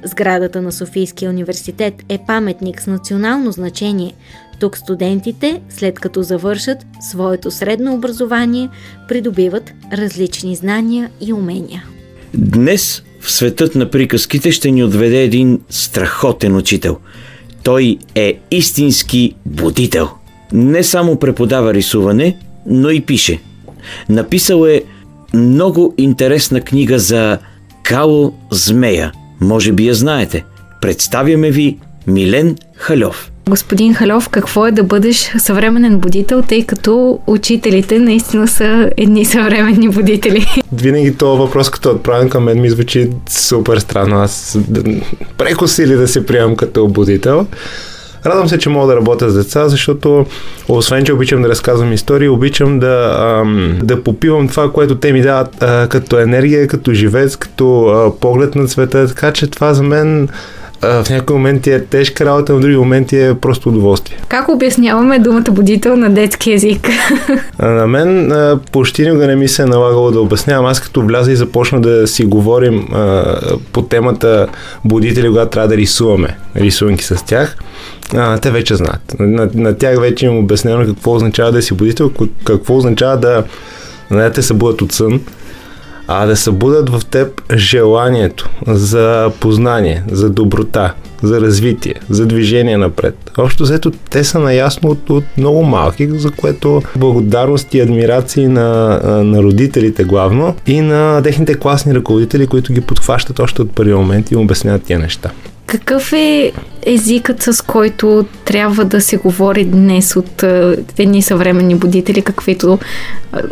Сградата 0.03 0.62
на 0.62 0.71
Софийския 0.71 1.29
университет 1.29 1.93
е 2.09 2.19
паметник 2.27 2.81
с 2.81 2.88
национално 2.88 3.51
значение. 3.51 4.13
Тук 4.59 4.77
студентите, 4.77 5.62
след 5.69 6.00
като 6.00 6.24
завършат 6.24 6.77
своето 7.12 7.51
средно 7.51 7.93
образование, 7.93 8.69
придобиват 9.07 9.74
различни 9.93 10.55
знания 10.55 11.09
и 11.21 11.33
умения. 11.33 11.83
Днес 12.33 13.03
в 13.19 13.31
светът 13.31 13.75
на 13.75 13.89
приказките 13.89 14.51
ще 14.51 14.71
ни 14.71 14.83
отведе 14.83 15.24
един 15.24 15.62
страхотен 15.69 16.55
учител– 16.55 16.98
той 17.63 17.98
е 18.16 18.39
истински 18.51 19.36
будител. 19.46 20.10
Не 20.54 20.84
само 20.84 21.20
преподава 21.20 21.74
рисуване, 21.74 22.38
но 22.66 22.89
и 22.89 23.01
пише. 23.01 23.39
Написал 24.10 24.66
е 24.66 24.84
много 25.34 25.94
интересна 25.98 26.62
книга 26.62 27.00
за 27.00 27.38
Кало 27.84 28.34
Змея. 28.51 29.12
Може 29.42 29.72
би 29.72 29.86
я 29.86 29.94
знаете. 29.94 30.46
Представяме 30.82 31.51
ви 31.51 31.78
Милен 32.08 32.58
Халев. 32.75 33.32
Господин 33.50 33.94
Халев, 33.94 34.29
какво 34.29 34.68
е 34.68 34.72
да 34.72 34.84
бъдеш 34.84 35.32
съвременен 35.38 35.98
будител, 35.98 36.41
тъй 36.41 36.65
като 36.65 37.20
учителите 37.27 38.00
наистина 38.00 38.48
са 38.48 38.89
едни 38.98 39.25
съвременни 39.25 39.89
будители? 39.89 40.46
Винаги 40.74 41.15
този 41.15 41.39
въпрос, 41.39 41.70
като 41.70 41.89
отправен 41.89 42.29
към 42.29 42.44
мен, 42.44 42.62
ми 42.62 42.70
звучи 42.70 43.10
супер 43.29 43.77
странно. 43.77 44.15
Аз 44.15 44.58
преко 45.38 45.68
сили 45.68 45.96
да 45.96 46.08
се 46.08 46.25
приемам 46.25 46.56
като 46.56 46.88
будител. 46.88 47.48
Радвам 48.25 48.50
се, 48.50 48.58
че 48.58 48.70
мога 48.70 48.88
да 48.88 48.96
работя 48.96 49.29
с 49.29 49.36
деца, 49.36 49.70
защото 49.70 50.25
освен, 50.68 51.06
че 51.06 51.13
обичам 51.13 51.41
да 51.41 51.50
разказвам 51.50 51.94
истории, 51.94 52.29
обичам 52.29 52.79
да, 52.79 53.18
ам, 53.20 53.79
да 53.84 54.03
попивам 54.03 54.48
това, 54.48 54.72
което 54.72 54.96
те 54.96 55.13
ми 55.13 55.22
дават 55.22 55.63
а, 55.63 55.88
като 55.88 56.20
енергия, 56.20 56.68
като 56.68 56.94
живец, 56.94 57.36
като 57.36 57.88
а, 57.88 58.20
поглед 58.20 58.56
на 58.56 58.68
света. 58.68 59.08
Така 59.08 59.32
че 59.32 59.48
това 59.48 59.74
за 59.74 59.84
мен 59.84 60.29
в 60.81 61.05
някои 61.09 61.36
моменти 61.36 61.71
е 61.71 61.86
тежка 61.86 62.25
работа, 62.25 62.55
в 62.55 62.59
други 62.59 62.75
моменти 62.75 63.17
е 63.17 63.33
просто 63.33 63.69
удоволствие. 63.69 64.17
Как 64.27 64.50
обясняваме 64.50 65.19
думата 65.19 65.51
будител 65.51 65.95
на 65.95 66.09
детски 66.09 66.51
язик? 66.51 66.89
А, 67.62 67.67
на 67.67 67.88
мен 67.88 68.33
почти 68.71 69.01
никога 69.01 69.27
не 69.27 69.36
ми 69.36 69.48
се 69.48 69.62
е 69.62 69.65
налагало 69.65 70.12
да 70.12 70.21
обяснявам. 70.21 70.65
Аз 70.65 70.79
като 70.79 71.01
вляза 71.01 71.31
и 71.31 71.36
започна 71.36 71.81
да 71.81 72.07
си 72.07 72.25
говорим 72.25 72.88
по 73.71 73.81
темата 73.81 74.48
будители, 74.86 75.27
когато 75.27 75.50
трябва 75.50 75.67
да 75.67 75.77
рисуваме 75.77 76.38
рисунки 76.55 77.03
с 77.03 77.25
тях, 77.25 77.57
а, 78.15 78.38
те 78.38 78.51
вече 78.51 78.75
знаят. 78.75 79.15
На, 79.19 79.50
на 79.53 79.77
тях 79.77 80.00
вече 80.00 80.25
им 80.25 80.36
е 80.36 80.39
обяснено 80.39 80.86
какво 80.86 81.15
означава 81.15 81.51
да 81.51 81.62
си 81.62 81.74
будител, 81.74 82.12
какво 82.43 82.77
означава 82.77 83.17
да, 83.17 83.43
не, 84.12 84.31
те 84.31 84.41
се 84.41 84.53
будат 84.53 84.81
от 84.81 84.91
сън, 84.91 85.21
а 86.12 86.25
да 86.25 86.36
събудат 86.36 86.89
в 86.89 87.01
теб 87.06 87.42
желанието 87.56 88.50
за 88.68 89.32
познание, 89.39 90.04
за 90.12 90.30
доброта, 90.30 90.94
за 91.24 91.42
развитие, 91.42 91.94
за 92.10 92.25
движение 92.25 92.78
напред. 92.78 93.32
Общо 93.38 93.63
взето 93.63 93.92
те 94.10 94.24
са 94.24 94.39
наясно 94.39 94.89
от, 94.89 95.10
от 95.10 95.24
много 95.38 95.63
малки, 95.63 96.10
за 96.12 96.32
което 96.32 96.82
благодарност 96.96 97.74
и 97.74 97.80
адмирации 97.80 98.48
на, 98.48 99.00
на 99.24 99.44
родителите 99.44 100.04
главно 100.04 100.56
и 100.68 100.82
на 100.82 101.22
техните 101.24 101.56
класни 101.56 101.96
ръководители, 101.96 102.48
които 102.48 102.74
ги 102.74 102.82
подхващат 102.82 103.39
още 103.39 103.62
от 103.62 103.75
първи 103.75 103.94
момент 103.94 104.32
и 104.32 104.36
обясняват 104.36 104.84
тия 104.84 105.00
неща. 105.00 105.32
Какъв 105.70 106.14
е 106.14 106.52
езикът, 106.86 107.42
с 107.42 107.66
който 107.66 108.26
трябва 108.46 108.86
да 108.86 109.02
се 109.02 109.18
говори 109.18 109.66
днес 109.66 110.16
от 110.16 110.44
едни 110.98 111.22
съвременни 111.22 111.76
будители, 111.76 112.22
каквито 112.22 112.80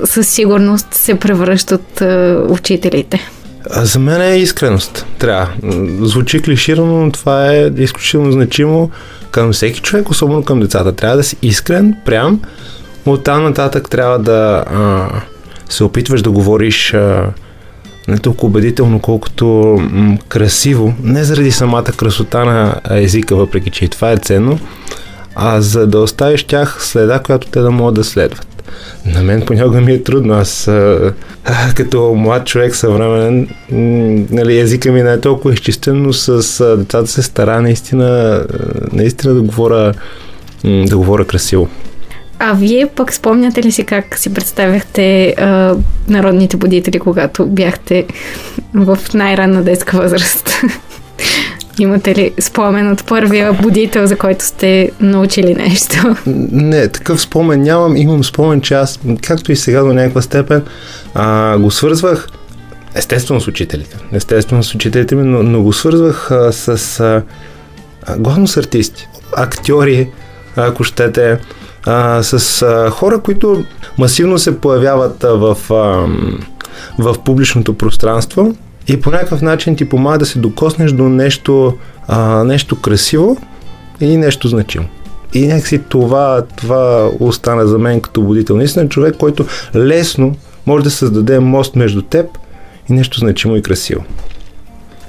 със 0.05 0.27
сигурност 0.27 0.93
се 0.93 1.15
превръщат 1.15 2.03
учителите? 2.49 3.29
За 3.69 3.99
мен 3.99 4.21
е 4.21 4.37
искреност. 4.37 5.05
Трябва. 5.19 5.49
Звучи 6.01 6.41
клиширано, 6.41 7.05
но 7.05 7.11
това 7.11 7.53
е 7.53 7.71
изключително 7.77 8.31
значимо 8.31 8.89
към 9.31 9.53
всеки 9.53 9.81
човек, 9.81 10.09
особено 10.09 10.43
към 10.43 10.59
децата. 10.59 10.91
Трябва 10.91 11.17
да 11.17 11.23
си 11.23 11.37
искрен, 11.41 11.95
прям. 12.05 12.41
От 13.05 13.23
там 13.23 13.43
нататък 13.43 13.89
трябва 13.89 14.19
да 14.19 14.63
а, 14.67 15.07
се 15.69 15.83
опитваш 15.83 16.21
да 16.21 16.31
говориш 16.31 16.93
а, 16.93 17.25
не 18.07 18.17
толкова 18.17 18.47
убедително, 18.47 18.99
колкото 18.99 19.45
м- 19.91 20.17
красиво. 20.27 20.93
Не 21.03 21.23
заради 21.23 21.51
самата 21.51 21.83
красота 21.83 22.45
на 22.45 22.75
езика, 22.89 23.35
въпреки 23.35 23.69
че 23.69 23.85
и 23.85 23.89
това 23.89 24.11
е 24.11 24.17
ценно, 24.17 24.59
а 25.35 25.61
за 25.61 25.87
да 25.87 25.99
оставиш 25.99 26.43
тях 26.43 26.77
следа, 26.79 27.19
която 27.19 27.47
те 27.47 27.59
да 27.59 27.71
могат 27.71 27.95
да 27.95 28.03
следват. 28.03 28.47
На 29.05 29.23
мен 29.23 29.43
понякога 29.45 29.81
ми 29.81 29.91
е 29.91 30.03
трудно. 30.03 30.33
Аз 30.33 30.67
а, 30.67 31.13
а, 31.45 31.73
като 31.75 32.15
млад 32.15 32.45
човек 32.45 32.75
съвременен, 32.75 33.47
нали, 34.31 34.59
езика 34.59 34.91
ми 34.91 35.03
не 35.03 35.13
е 35.13 35.21
толкова 35.21 35.53
изчистен, 35.53 36.01
но 36.03 36.13
с 36.13 36.59
а, 36.59 36.77
децата 36.77 37.07
се 37.07 37.23
стара 37.23 37.61
наистина, 37.61 38.41
наистина 38.93 39.33
да 39.33 39.41
говоря, 39.41 39.93
да 40.63 40.97
говоря 40.97 41.25
красиво. 41.25 41.69
А 42.39 42.53
вие 42.53 42.87
пък 42.95 43.13
спомняте 43.13 43.63
ли 43.63 43.71
си 43.71 43.83
как 43.83 44.17
си 44.17 44.33
представяхте 44.33 45.35
а, 45.37 45.75
народните 46.07 46.57
будители, 46.57 46.99
когато 46.99 47.45
бяхте 47.45 48.05
в 48.73 48.97
най-ранна 49.13 49.63
детска 49.63 49.97
възраст? 49.97 50.49
Имате 51.79 52.15
ли 52.15 52.31
спомен 52.39 52.91
от 52.91 53.05
първия 53.05 53.53
будител, 53.53 54.05
за 54.05 54.17
който 54.17 54.45
сте 54.45 54.91
научили 54.99 55.53
нещо? 55.53 56.15
Не, 56.51 56.87
такъв 56.87 57.21
спомен 57.21 57.61
нямам. 57.61 57.97
Имам 57.97 58.23
спомен, 58.23 58.61
че 58.61 58.73
аз, 58.73 58.99
както 59.23 59.51
и 59.51 59.55
сега 59.55 59.81
до 59.81 59.93
някаква 59.93 60.21
степен, 60.21 60.63
а, 61.13 61.57
го 61.57 61.71
свързвах 61.71 62.27
естествено 62.95 63.41
с 63.41 63.47
учителите. 63.47 63.97
Естествено 64.13 64.63
с 64.63 64.75
учителите 64.75 65.15
ми, 65.15 65.23
но, 65.23 65.43
но 65.43 65.63
го 65.63 65.73
свързвах 65.73 66.31
а, 66.31 66.51
с 66.51 66.99
а, 66.99 67.23
главно 68.17 68.47
с 68.47 68.57
артисти, 68.57 69.07
актьори, 69.35 70.09
ако 70.55 70.83
щете, 70.83 71.37
с 72.21 72.61
а, 72.61 72.89
хора, 72.89 73.19
които 73.19 73.63
масивно 73.97 74.37
се 74.37 74.59
появяват 74.59 75.23
а, 75.23 75.33
в, 75.33 75.57
а, 75.71 76.07
в 76.99 77.15
публичното 77.25 77.77
пространство 77.77 78.55
и 78.87 79.01
по 79.01 79.11
някакъв 79.11 79.41
начин 79.41 79.75
ти 79.75 79.89
помага 79.89 80.17
да 80.17 80.25
се 80.25 80.39
докоснеш 80.39 80.91
до 80.91 81.03
нещо, 81.03 81.73
а, 82.07 82.43
нещо 82.43 82.81
красиво 82.81 83.37
и 84.01 84.17
нещо 84.17 84.47
значимо. 84.47 84.85
И 85.33 85.47
някакси 85.47 85.81
това, 85.89 86.43
това 86.55 87.09
остана 87.19 87.67
за 87.67 87.77
мен 87.77 88.01
като 88.01 88.21
будител. 88.21 88.55
Наистина 88.55 88.89
човек, 88.89 89.15
който 89.17 89.45
лесно 89.75 90.35
може 90.65 90.83
да 90.83 90.91
създаде 90.91 91.39
мост 91.39 91.75
между 91.75 92.01
теб 92.01 92.25
и 92.89 92.93
нещо 92.93 93.19
значимо 93.19 93.55
и 93.55 93.61
красиво. 93.61 94.03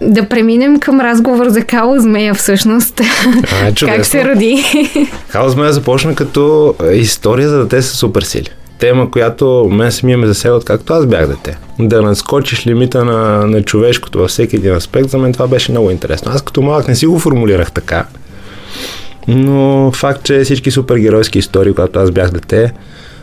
Да 0.00 0.28
преминем 0.28 0.80
към 0.80 1.00
разговор 1.00 1.48
за 1.48 1.64
Као 1.64 1.98
Змея 1.98 2.34
всъщност. 2.34 3.00
А, 3.00 3.72
как 3.86 4.06
се 4.06 4.24
роди? 4.24 4.64
Као 5.28 5.48
Змея 5.48 5.72
започна 5.72 6.14
като 6.14 6.74
история 6.92 7.48
за 7.48 7.62
дете 7.62 7.82
с 7.82 7.88
суперсили. 7.88 8.48
Тема, 8.78 9.10
която 9.10 9.68
мен 9.72 9.92
самия 9.92 10.18
ме 10.18 10.26
засяга, 10.26 10.54
откакто 10.54 10.92
аз 10.92 11.06
бях 11.06 11.26
дете. 11.26 11.58
Да 11.78 12.02
надскочиш 12.02 12.66
лимита 12.66 13.04
на, 13.04 13.46
на 13.46 13.62
човешкото 13.62 14.18
във 14.18 14.30
всеки 14.30 14.56
един 14.56 14.74
аспект, 14.74 15.10
за 15.10 15.18
мен 15.18 15.32
това 15.32 15.46
беше 15.46 15.72
много 15.72 15.90
интересно. 15.90 16.32
Аз 16.34 16.42
като 16.42 16.62
малък 16.62 16.88
не 16.88 16.94
си 16.94 17.06
го 17.06 17.18
формулирах 17.18 17.72
така, 17.72 18.04
но 19.28 19.90
факт, 19.94 20.22
че 20.24 20.40
всички 20.40 20.70
супергеройски 20.70 21.38
истории, 21.38 21.72
когато 21.72 21.98
аз 21.98 22.10
бях 22.10 22.30
дете, 22.30 22.72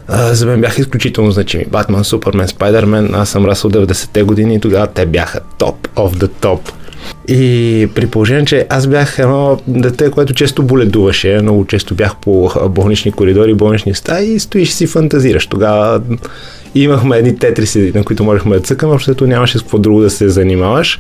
за 0.10 0.46
мен 0.46 0.62
бяха 0.62 0.82
изключително 0.82 1.32
значими. 1.32 1.66
Батман, 1.66 2.04
Супермен, 2.04 2.48
Спайдермен, 2.48 3.10
аз 3.14 3.30
съм 3.30 3.46
расъл 3.46 3.72
90-те 3.72 4.24
години 4.24 4.56
и 4.56 4.60
тогава 4.60 4.88
те 4.88 5.06
бяха 5.06 5.40
топ 5.58 5.88
of 5.96 6.10
the 6.10 6.30
топ. 6.42 6.72
И 7.28 7.88
при 7.96 8.08
положение, 8.08 8.46
че 8.46 8.68
аз 8.70 8.88
бях 8.88 9.20
едно 9.20 9.60
дете, 9.68 10.12
което 10.12 10.34
често 10.34 10.64
боледуваше, 10.64 11.40
много 11.42 11.66
често 11.66 11.96
бях 11.96 12.16
по 12.16 12.52
болнични 12.70 13.12
коридори, 13.12 13.54
болнични 13.54 13.94
стаи 13.94 14.34
и 14.34 14.40
стоиш 14.40 14.70
си 14.70 14.88
фантазираш. 14.88 15.48
Тогава 15.48 16.02
имахме 16.76 17.18
едни 17.18 17.38
тетриси, 17.38 17.92
на 17.96 18.04
които 18.04 18.24
можехме 18.24 18.56
да 18.56 18.62
цъкаме, 18.62 18.94
защото 18.94 19.28
нямаше 19.28 19.58
с 19.58 19.62
какво 19.62 19.78
друго 19.78 20.02
да 20.02 20.10
се 20.10 20.30
занимаваш. 20.30 21.00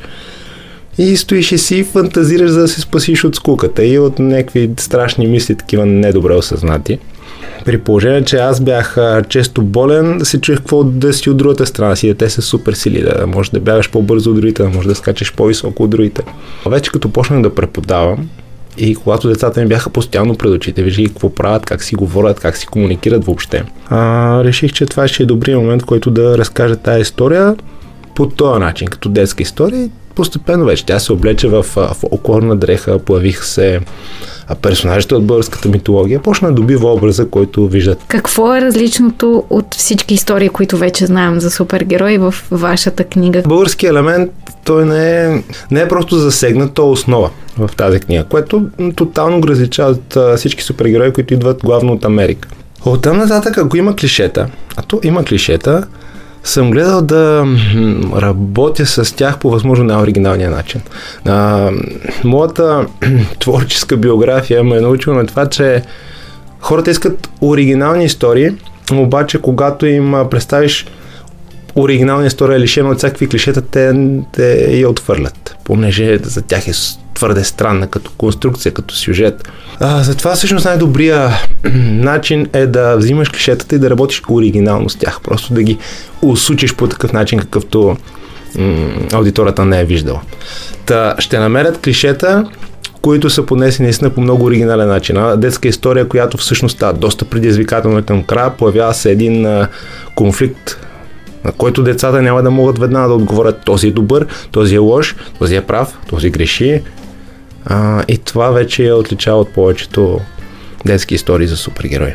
И 0.98 1.18
стоиш 1.18 1.52
и 1.52 1.58
си 1.58 1.84
фантазираш 1.84 2.50
за 2.50 2.62
да 2.62 2.68
се 2.68 2.82
спасиш 2.82 3.24
от 3.24 3.36
скуката 3.36 3.86
и 3.86 4.00
от 4.00 4.20
някакви 4.20 4.70
страшни 4.78 5.28
мисли, 5.28 5.56
такива 5.56 5.86
недобре 5.86 6.34
осъзнати. 6.34 7.00
При 7.66 7.78
положение, 7.78 8.24
че 8.24 8.38
аз 8.38 8.62
бях 8.62 8.98
често 9.30 9.62
болен, 9.62 10.20
се 10.24 10.42
чуех 10.42 10.58
какво 10.58 10.84
да 10.84 11.14
си 11.14 11.30
от 11.30 11.38
другата 11.38 11.66
страна 11.66 11.96
си, 11.96 12.08
дете 12.08 12.30
са 12.30 12.42
супер 12.42 12.74
сили, 12.74 13.02
да 13.02 13.28
можеш 13.28 13.50
да 13.50 13.60
бягаш 13.60 13.90
по-бързо 13.90 14.30
от 14.30 14.36
другите, 14.36 14.64
да 14.64 14.70
можеш 14.70 14.86
да 14.86 14.96
скачаш 14.96 15.34
по-високо 15.34 15.84
от 15.84 15.90
другите. 15.90 16.24
Вече 16.66 16.92
като 16.92 17.10
почнах 17.10 17.42
да 17.42 17.56
преподавам, 17.56 18.30
и 18.78 18.96
когато 18.96 19.28
децата 19.28 19.62
ми 19.62 19.68
бяха 19.68 19.90
постоянно 19.90 20.36
пред 20.36 20.52
очите, 20.52 20.84
виждах 20.84 21.08
какво 21.08 21.36
правят, 21.36 21.66
как 21.66 21.84
си 21.84 21.96
говорят, 21.96 22.40
как 22.40 22.58
си 22.58 22.68
комуникират 22.68 23.26
въобще. 23.26 23.64
А, 23.90 24.44
реших, 24.44 24.74
че 24.74 24.86
това 24.86 25.08
ще 25.08 25.24
е 25.24 25.26
добрият 25.26 25.62
момент, 25.62 25.84
който 25.84 26.12
да 26.12 26.38
разкажа 26.38 26.76
тази 26.76 27.02
история 27.02 27.56
по 28.16 28.30
този 28.30 28.60
начин, 28.60 28.88
като 28.88 29.10
детска 29.10 29.44
история. 29.44 29.90
Постепенно 30.16 30.66
вече 30.66 30.86
тя 30.86 31.00
се 31.00 31.14
облече 31.14 31.48
в, 31.48 31.66
окорна 32.04 32.56
дреха, 32.56 33.00
появиха 33.00 33.46
се 33.46 33.80
а 34.48 34.56
персонажите 34.56 35.16
от 35.16 35.26
българската 35.26 35.70
митология 35.70 36.20
почна 36.20 36.48
да 36.48 36.54
добива 36.54 36.94
образа, 36.94 37.30
който 37.30 37.68
виждат. 37.68 38.00
Какво 38.08 38.56
е 38.56 38.62
различното 38.62 39.44
от 39.50 39.76
всички 39.76 40.14
истории, 40.14 40.50
които 40.50 40.78
вече 40.78 41.06
знаем 41.06 41.40
за 41.40 41.52
супергерои 41.52 42.18
в 42.18 42.36
вашата 42.52 43.04
книга? 43.04 43.42
Български 43.48 43.86
елемент, 43.86 44.32
той 44.66 44.86
не 44.86 45.26
е, 45.26 45.44
не 45.72 45.82
е 45.82 45.88
просто 45.88 46.16
засегнат, 46.16 46.74
то 46.74 46.82
е 46.82 46.90
основа 46.90 47.30
в 47.58 47.70
тази 47.78 48.00
книга, 48.00 48.24
което 48.24 48.66
тотално 48.96 49.42
го 49.42 49.48
различава 49.48 49.90
от 49.92 50.38
всички 50.38 50.64
супергерои, 50.64 51.14
които 51.14 51.34
идват 51.34 51.60
главно 51.64 51.94
от 51.94 52.06
Америка. 52.06 52.50
От 52.86 53.02
там 53.02 53.18
нататък, 53.18 53.58
ако 53.58 53.78
има 53.78 53.96
клишета, 53.96 54.48
а 54.76 54.82
то 54.82 55.00
има 55.04 55.26
клишета, 55.26 55.88
съм 56.46 56.72
гледал 56.72 57.02
да 57.02 57.46
работя 58.16 58.86
с 58.86 59.16
тях 59.16 59.40
по 59.40 59.50
възможно 59.50 59.86
най-оригиналния 59.86 60.50
начин. 60.50 60.82
А, 61.26 61.72
моята 62.24 62.86
творческа 63.40 63.98
биография 63.98 64.64
ме 64.64 64.78
е 64.78 64.82
научила 64.82 65.16
на 65.16 65.28
това, 65.28 65.50
че 65.50 65.84
хората 66.60 66.92
искат 66.92 67.30
оригинални 67.42 68.06
истории, 68.06 68.52
обаче 68.94 69.42
когато 69.42 69.86
им 69.86 70.16
представиш 70.32 70.86
оригинална 71.76 72.26
история, 72.26 72.60
лишена 72.60 72.90
от 72.90 72.98
всякакви 72.98 73.30
клишета, 73.30 73.62
те, 73.62 73.94
те 74.32 74.78
я 74.80 74.90
отвърлят, 74.90 75.56
понеже 75.64 76.20
за 76.24 76.42
тях 76.42 76.68
е 76.68 76.74
твърде 77.16 77.44
странна 77.44 77.88
като 77.88 78.12
конструкция, 78.18 78.72
като 78.72 78.96
сюжет. 78.96 79.50
А, 79.80 80.04
затова 80.04 80.36
всъщност 80.36 80.66
най-добрия 80.66 81.30
начин 81.92 82.48
е 82.54 82.66
да 82.66 82.98
взимаш 82.98 83.30
клишетата 83.30 83.76
и 83.76 83.80
да 83.80 83.90
работиш 83.90 84.22
оригинално 84.30 84.90
с 84.90 84.96
тях. 84.96 85.20
Просто 85.24 85.54
да 85.54 85.64
ги 85.64 85.78
усучиш 86.22 86.76
по 86.76 86.88
такъв 86.88 87.14
начин, 87.14 87.40
какъвто 87.40 87.98
м- 88.58 88.90
аудиторията 89.14 89.66
не 89.66 89.82
е 89.82 89.86
виждала. 89.86 90.22
Та 90.86 91.16
ще 91.20 91.40
намерят 91.40 91.82
клишета, 91.82 92.50
които 93.02 93.30
са 93.30 93.46
понесени 93.46 93.86
наистина 93.86 94.10
по 94.10 94.22
много 94.22 94.46
оригинален 94.46 94.88
начин. 94.88 95.18
А 95.18 95.36
детска 95.36 95.68
история, 95.68 96.08
която 96.08 96.38
всъщност 96.38 96.76
става 96.76 96.94
доста 96.94 97.26
предизвикателна 97.26 98.02
към 98.02 98.24
края, 98.24 98.58
появява 98.58 98.94
се 98.94 99.12
един 99.12 99.46
а, 99.46 99.68
конфликт 100.16 100.78
на 101.46 101.52
който 101.52 101.84
децата 101.84 102.22
няма 102.22 102.44
да 102.44 102.52
могат 102.52 102.80
веднага 102.80 103.08
да 103.08 103.14
отговорят 103.14 103.62
този 103.66 103.88
е 103.88 103.92
добър, 103.92 104.28
този 104.52 104.76
е 104.76 104.78
лош, 104.78 105.16
този 105.40 105.56
е 105.56 105.62
прав, 105.62 105.98
този 106.10 106.30
греши. 106.30 106.82
А, 107.66 108.04
и 108.08 108.18
това 108.18 108.50
вече 108.50 108.84
я 108.84 108.96
отличава 108.96 109.40
от 109.40 109.54
повечето 109.54 110.20
детски 110.86 111.16
истории 111.16 111.48
за 111.48 111.58
супергерои. 111.58 112.14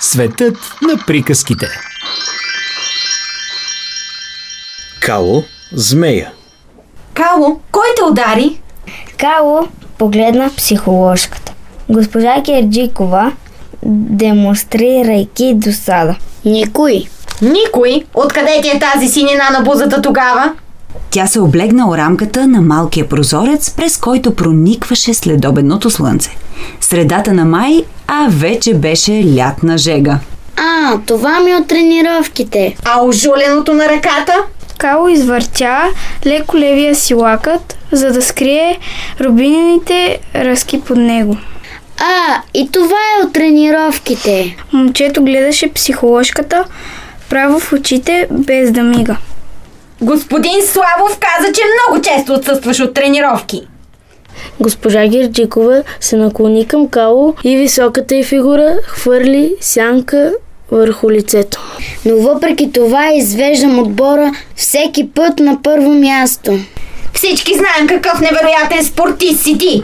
Светът 0.00 0.56
на 0.82 0.98
приказките. 1.06 1.66
Кало, 5.00 5.44
змея. 5.72 6.32
Кало, 7.14 7.60
кой 7.70 7.86
те 7.96 8.04
удари? 8.04 8.60
Кало 9.18 9.68
погледна 9.98 10.50
психоложката. 10.56 11.52
Госпожа 11.88 12.40
Герджикова, 12.40 13.32
демонстрирайки 13.82 15.54
досада. 15.54 16.16
Никой. 16.44 17.08
Никой. 17.42 18.02
Откъде 18.14 18.60
ти 18.62 18.68
е 18.68 18.80
тази 18.80 19.08
синина 19.08 19.50
на 19.50 19.60
бузата 19.60 20.02
тогава? 20.02 20.52
Тя 21.10 21.26
се 21.26 21.40
облегна 21.40 21.88
о 21.88 21.96
рамката 21.96 22.46
на 22.46 22.60
малкия 22.60 23.08
прозорец, 23.08 23.70
през 23.70 23.96
който 23.96 24.34
проникваше 24.34 25.14
следобедното 25.14 25.90
слънце. 25.90 26.30
Средата 26.80 27.32
на 27.32 27.44
май, 27.44 27.84
а 28.06 28.26
вече 28.30 28.74
беше 28.74 29.36
лятна 29.36 29.78
жега. 29.78 30.18
А, 30.56 30.98
това 31.06 31.40
ми 31.40 31.50
е 31.50 31.56
от 31.56 31.66
тренировките. 31.68 32.76
А 32.84 33.04
ожуленото 33.04 33.74
на 33.74 33.88
ръката? 33.88 34.34
Кало 34.78 35.08
извъртя 35.08 35.78
леко 36.26 36.56
левия 36.56 36.94
си 36.94 37.14
лакът, 37.14 37.76
за 37.92 38.12
да 38.12 38.22
скрие 38.22 38.78
рубинените 39.20 40.18
ръски 40.34 40.80
под 40.80 40.96
него. 40.96 41.36
А, 41.98 42.42
и 42.54 42.70
това 42.72 42.96
е 42.96 43.26
от 43.26 43.32
тренировките. 43.32 44.56
Момчето 44.72 45.24
гледаше 45.24 45.72
психоложката 45.72 46.64
право 47.34 47.60
в 47.60 47.72
очите, 47.72 48.26
без 48.30 48.70
да 48.70 48.82
мига. 48.82 49.16
Господин 50.00 50.62
Славов 50.66 51.18
каза, 51.18 51.52
че 51.52 51.60
много 51.64 52.02
често 52.02 52.32
отсъстваш 52.32 52.80
от 52.80 52.94
тренировки. 52.94 53.62
Госпожа 54.60 55.06
Герджикова 55.06 55.82
се 56.00 56.16
наклони 56.16 56.66
към 56.66 56.88
Кало 56.88 57.34
и 57.44 57.56
високата 57.56 58.14
й 58.14 58.24
фигура 58.24 58.76
хвърли 58.86 59.54
сянка 59.60 60.32
върху 60.70 61.10
лицето. 61.10 61.78
Но 62.04 62.16
въпреки 62.16 62.72
това 62.72 63.12
извеждам 63.12 63.78
отбора 63.78 64.32
всеки 64.56 65.10
път 65.10 65.38
на 65.38 65.62
първо 65.62 65.90
място. 65.90 66.58
Всички 67.14 67.52
знаем 67.54 67.86
какъв 67.88 68.20
невероятен 68.20 68.84
спортист 68.84 69.42
си 69.42 69.58
ти. 69.58 69.82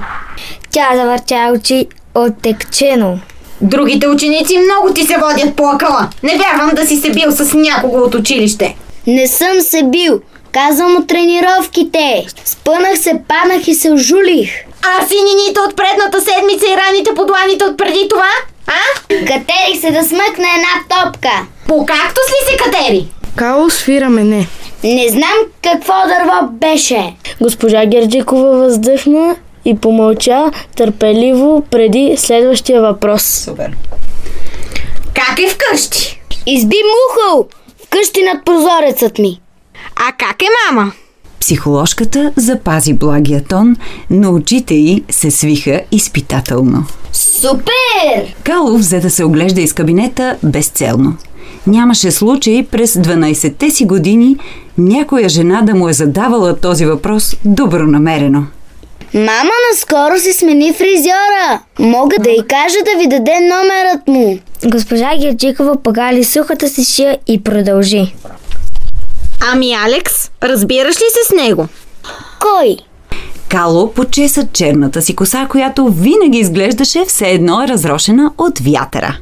Тя 0.71 0.89
завъртя 0.95 1.53
очи 1.55 1.87
оттекчено. 2.15 3.19
Другите 3.63 4.09
ученици 4.09 4.59
много 4.59 4.95
ти 4.95 5.07
се 5.07 5.17
водят 5.17 5.57
по 5.57 5.69
акъла. 5.69 6.09
Не 6.23 6.39
вярвам 6.39 6.71
да 6.75 6.87
си 6.87 6.97
се 6.97 7.11
бил 7.11 7.31
с 7.31 7.55
някого 7.55 7.99
от 7.99 8.15
училище. 8.15 8.77
Не 9.07 9.27
съм 9.27 9.61
се 9.61 9.83
бил. 9.83 10.21
Казвам 10.53 10.97
от 10.97 11.07
тренировките. 11.07 12.27
Спънах 12.45 12.99
се, 12.99 13.23
паднах 13.29 13.69
и 13.69 13.75
се 13.75 13.93
ожулих. 13.93 14.51
А 14.83 15.07
синините 15.07 15.61
от 15.61 15.77
предната 15.77 16.21
седмица 16.21 16.67
и 16.67 16.77
раните 16.77 17.11
по 17.15 17.27
дланите 17.27 17.65
от 17.65 17.77
преди 17.77 18.09
това? 18.11 18.31
А? 18.67 19.09
Катерих 19.09 19.81
се 19.81 19.91
да 19.91 20.05
смъкна 20.05 20.47
една 20.57 21.03
топка. 21.03 21.31
По 21.69 21.87
както 21.87 22.21
ли 22.21 22.51
се 22.51 22.57
катери? 22.57 23.07
Кало 23.37 23.71
свира 23.71 24.09
мене. 24.09 24.47
Не 24.85 25.09
знам 25.09 25.37
какво 25.63 25.93
дърво 25.93 26.53
беше. 26.53 27.15
Госпожа 27.41 27.87
Герджикова 27.87 28.51
въздъхна 28.51 29.37
и 29.65 29.77
помълча 29.77 30.51
търпеливо 30.77 31.65
преди 31.71 32.15
следващия 32.17 32.83
въпрос. 32.83 33.23
Супер. 33.23 33.77
Как 35.15 35.39
е 35.39 35.49
вкъщи? 35.49 36.23
Изби 36.47 36.77
мухъл 36.77 37.49
вкъщи 37.85 38.23
над 38.23 38.45
прозорецът 38.45 39.19
ми. 39.19 39.41
А 39.97 40.13
как 40.13 40.43
е 40.43 40.47
мама? 40.67 40.93
Психоложката 41.41 42.33
запази 42.37 42.95
благия 42.95 43.45
тон, 43.45 43.77
но 44.11 44.35
очите 44.35 44.75
й 44.75 45.05
се 45.11 45.31
свиха 45.31 45.81
изпитателно. 45.93 46.85
Супер! 47.13 48.35
Кало 48.45 48.79
взе 48.79 49.01
да 49.01 49.11
се 49.11 49.25
оглежда 49.25 49.61
из 49.61 49.73
кабинета 49.73 50.37
безцелно. 50.43 51.17
Нямаше 51.67 52.11
случай 52.11 52.67
през 52.71 52.95
12-те 52.95 53.71
си 53.71 53.85
години 53.85 54.37
някоя 54.79 55.29
жена 55.29 55.63
да 55.63 55.75
му 55.75 55.89
е 55.89 55.93
задавала 55.93 56.57
този 56.57 56.87
въпрос 56.87 57.37
добронамерено. 57.45 58.45
Мама 59.15 59.51
наскоро 59.71 60.19
си 60.19 60.33
смени 60.33 60.73
фризьора. 60.73 61.61
Мога 61.79 62.17
да 62.21 62.31
й 62.31 62.43
кажа 62.49 62.79
да 62.85 62.99
ви 62.99 63.09
даде 63.09 63.41
номерът 63.41 64.09
му. 64.09 64.39
Госпожа 64.65 65.11
Герджикова 65.21 65.83
погали 65.83 66.25
сухата 66.25 66.69
си 66.69 66.85
шия 66.85 67.19
и 67.27 67.43
продължи. 67.43 68.15
Ами 69.53 69.75
Алекс, 69.75 70.31
разбираш 70.43 70.97
ли 70.97 71.05
се 71.09 71.29
с 71.29 71.37
него? 71.37 71.69
Кой? 72.41 72.77
Кало 73.49 73.93
почеса 73.93 74.47
черната 74.53 75.03
си 75.03 75.17
коса, 75.17 75.47
която 75.51 75.89
винаги 75.89 76.39
изглеждаше 76.39 77.05
все 77.09 77.29
едно 77.29 77.69
разрошена 77.69 78.33
от 78.39 78.59
вятъра. 78.59 79.17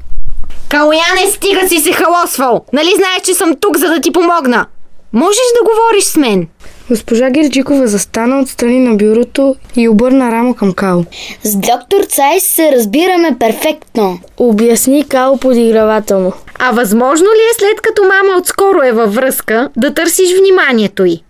Калояне, 0.69 1.31
стига 1.35 1.69
си 1.69 1.81
се 1.81 1.93
халосвал! 1.93 2.65
Нали 2.73 2.93
знаеш, 2.97 3.21
че 3.25 3.35
съм 3.35 3.55
тук, 3.61 3.77
за 3.77 3.89
да 3.89 4.01
ти 4.01 4.13
помогна? 4.13 4.67
Можеш 5.13 5.43
да 5.59 5.71
говориш 5.71 6.05
с 6.05 6.17
мен? 6.17 6.49
Госпожа 6.91 7.31
Герджикова 7.31 7.87
застана 7.87 8.41
отстрани 8.41 8.79
на 8.79 8.95
бюрото 8.95 9.57
и 9.77 9.89
обърна 9.89 10.33
рамо 10.33 10.55
към 10.55 10.73
Кало. 10.73 11.05
С 11.43 11.57
доктор 11.57 12.03
Цайс 12.09 12.45
се 12.45 12.73
разбираме 12.73 13.37
перфектно. 13.41 14.19
Обясни 14.37 15.09
Кало 15.09 15.39
подигравателно. 15.39 16.33
А 16.59 16.71
възможно 16.71 17.27
ли 17.27 17.41
е 17.51 17.59
след 17.59 17.81
като 17.81 18.03
мама 18.03 18.41
отскоро 18.41 18.83
е 18.83 18.93
във 18.93 19.15
връзка 19.15 19.69
да 19.77 19.95
търсиш 19.95 20.29
вниманието 20.39 21.05
й? 21.05 21.23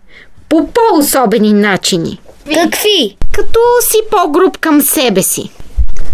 По 0.49 0.67
по-особени 0.67 1.53
начини. 1.53 2.19
Какви? 2.53 3.17
Като 3.31 3.59
си 3.81 3.97
по-груб 4.11 4.57
към 4.57 4.81
себе 4.81 5.21
си. 5.21 5.49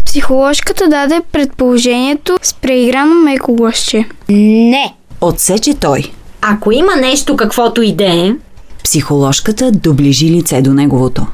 Психоложката 0.06 0.88
даде 0.88 1.22
предположението 1.32 2.38
с 2.42 2.54
преиграно 2.54 3.16
меко 3.16 3.54
гласче. 3.56 4.06
Не. 4.30 4.94
Отсече 5.22 5.74
той. 5.74 6.12
Ако 6.42 6.72
има 6.72 6.96
нещо 6.96 7.36
каквото 7.36 7.82
и 7.82 7.94
да 7.94 8.06
е, 8.06 8.32
Психоложката 8.86 9.72
доближи 9.72 10.30
лице 10.30 10.62
до 10.62 10.74
неговото. 10.74 11.26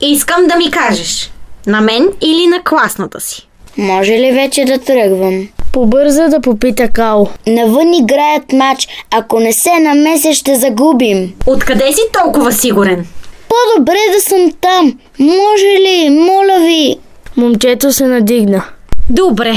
искам 0.00 0.46
да 0.46 0.56
ми 0.56 0.70
кажеш. 0.70 1.30
На 1.66 1.80
мен 1.80 2.08
или 2.20 2.46
на 2.46 2.62
класната 2.64 3.20
си? 3.20 3.48
Може 3.78 4.12
ли 4.12 4.32
вече 4.32 4.64
да 4.64 4.78
тръгвам? 4.78 5.48
Побърза 5.72 6.28
да 6.28 6.40
попита 6.40 6.88
Кало. 6.88 7.28
Навън 7.46 7.94
играят 7.94 8.52
матч. 8.52 8.88
Ако 9.10 9.40
не 9.40 9.52
се 9.52 9.78
намеся, 9.80 10.34
ще 10.34 10.56
загубим. 10.56 11.32
Откъде 11.46 11.92
си 11.92 12.02
толкова 12.22 12.52
сигурен? 12.52 13.06
По-добре 13.48 13.98
да 14.14 14.20
съм 14.20 14.52
там. 14.60 14.98
Може 15.18 15.66
ли, 15.80 16.10
моля 16.10 16.66
ви? 16.66 16.96
Момчето 17.36 17.92
се 17.92 18.06
надигна. 18.06 18.64
Добре. 19.10 19.54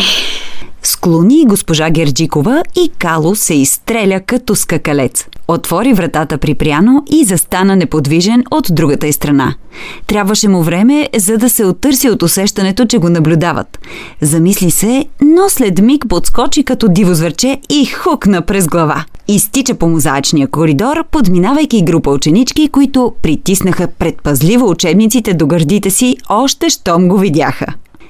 Склони 0.88 1.46
госпожа 1.46 1.90
Герджикова 1.90 2.64
и 2.76 2.90
Кало 3.00 3.36
се 3.36 3.54
изстреля 3.54 4.20
като 4.20 4.56
скакалец. 4.56 5.26
Отвори 5.48 5.94
вратата 5.94 6.38
припряно 6.38 7.04
и 7.12 7.24
застана 7.26 7.76
неподвижен 7.76 8.44
от 8.52 8.68
другата 8.72 9.08
й 9.08 9.14
страна. 9.14 9.56
Трябваше 10.08 10.48
му 10.48 10.64
време, 10.64 11.10
за 11.16 11.38
да 11.38 11.50
се 11.50 11.66
оттърси 11.66 12.10
от 12.10 12.24
усещането, 12.24 12.86
че 12.86 12.98
го 12.98 13.10
наблюдават. 13.10 13.80
Замисли 14.22 14.72
се, 14.72 15.06
но 15.22 15.50
след 15.50 15.82
миг 15.82 16.06
подскочи 16.10 16.64
като 16.64 16.88
диво 16.88 17.14
зверче 17.14 17.60
и 17.70 17.86
хукна 17.86 18.42
през 18.42 18.68
глава. 18.68 19.06
Изтича 19.28 19.76
по 19.76 19.88
мозаичния 19.90 20.48
коридор, 20.48 21.04
подминавайки 21.12 21.84
група 21.84 22.10
ученички, 22.10 22.68
които 22.70 23.14
притиснаха 23.22 23.88
предпазливо 23.88 24.70
учебниците 24.70 25.34
до 25.34 25.48
гърдите 25.48 25.90
си, 25.90 26.18
още 26.30 26.70
щом 26.70 27.08
го 27.08 27.18
видяха. 27.18 27.66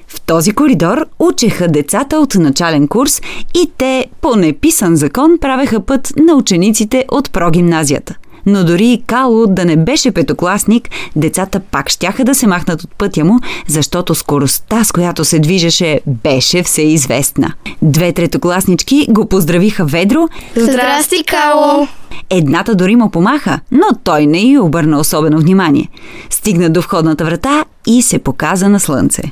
В 0.08 0.20
този 0.20 0.52
коридор 0.52 1.06
учеха 1.18 1.68
децата 1.68 2.18
от 2.18 2.34
начален 2.34 2.88
курс 2.88 3.22
и 3.54 3.70
те 3.78 4.06
по 4.20 4.36
неписан 4.36 4.96
закон 4.96 5.38
правеха 5.40 5.80
път 5.80 6.12
на 6.16 6.34
учениците 6.34 7.04
от 7.10 7.30
прогимназията. 7.32 8.14
Но 8.46 8.64
дори 8.64 8.86
и 8.86 9.02
Кало 9.06 9.46
да 9.46 9.64
не 9.64 9.76
беше 9.76 10.10
петокласник, 10.10 10.90
децата 11.16 11.60
пак 11.60 11.88
щяха 11.88 12.24
да 12.24 12.34
се 12.34 12.46
махнат 12.46 12.82
от 12.82 12.94
пътя 12.94 13.24
му, 13.24 13.38
защото 13.66 14.14
скоростта, 14.14 14.84
с 14.84 14.92
която 14.92 15.24
се 15.24 15.38
движеше, 15.38 16.00
беше 16.06 16.62
всеизвестна. 16.62 17.52
Две 17.82 18.12
третокласнички 18.12 19.06
го 19.10 19.28
поздравиха 19.28 19.84
ведро, 19.84 20.28
Здрасти, 20.56 21.24
Кало! 21.24 21.86
Едната 22.30 22.74
дори 22.74 22.96
му 22.96 23.10
помаха, 23.10 23.60
но 23.70 23.86
той 24.04 24.26
не 24.26 24.38
й 24.38 24.58
обърна 24.58 24.98
особено 24.98 25.38
внимание. 25.38 25.88
Стигна 26.30 26.70
до 26.70 26.80
входната 26.80 27.24
врата 27.24 27.64
и 27.88 28.02
се 28.02 28.18
показа 28.18 28.68
на 28.68 28.80
слънце. 28.80 29.22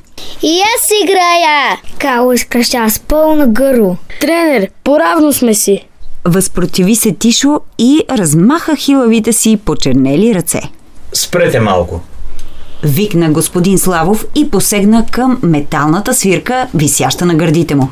И 0.43 0.61
аз 0.77 0.91
играя. 1.05 1.81
Кало 1.99 2.33
изкръща 2.33 2.91
с 2.91 2.99
пълна 2.99 3.47
гърло. 3.47 3.97
Тренер, 4.21 4.69
поравно 4.85 5.33
сме 5.33 5.55
си. 5.55 5.87
Възпротиви 6.25 6.97
се 6.97 7.13
Тишо 7.13 7.61
и 7.79 8.03
размаха 8.11 8.77
хилавите 8.77 9.33
си 9.33 9.59
почернели 9.65 10.35
ръце. 10.35 10.61
Спрете 11.13 11.61
малко. 11.61 12.01
Викна 12.83 13.31
господин 13.31 13.79
Славов 13.79 14.25
и 14.35 14.51
посегна 14.51 15.07
към 15.11 15.39
металната 15.43 16.15
свирка, 16.15 16.69
висяща 16.75 17.27
на 17.27 17.35
гърдите 17.35 17.75
му. 17.75 17.89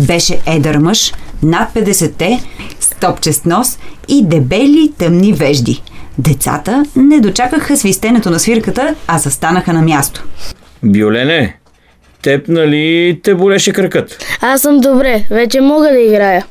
Беше 0.00 0.40
едър 0.46 0.78
мъж, 0.78 1.12
над 1.42 1.74
50-те, 1.74 2.42
с 2.80 2.90
топчест 2.90 3.46
нос 3.46 3.78
и 4.08 4.24
дебели 4.24 4.92
тъмни 4.98 5.32
вежди. 5.32 5.82
Децата 6.18 6.84
не 6.96 7.20
дочакаха 7.20 7.76
свистенето 7.76 8.30
на 8.30 8.38
свирката, 8.38 8.94
а 9.06 9.18
застанаха 9.18 9.72
на 9.72 9.82
място. 9.82 10.24
Бюлене, 10.82 11.56
теб 12.22 12.48
нали 12.48 13.20
те 13.22 13.34
болеше 13.34 13.72
кръкът? 13.72 14.24
Аз 14.40 14.62
съм 14.62 14.80
добре, 14.80 15.24
вече 15.30 15.60
мога 15.60 15.88
да 15.88 16.00
играя. 16.00 16.46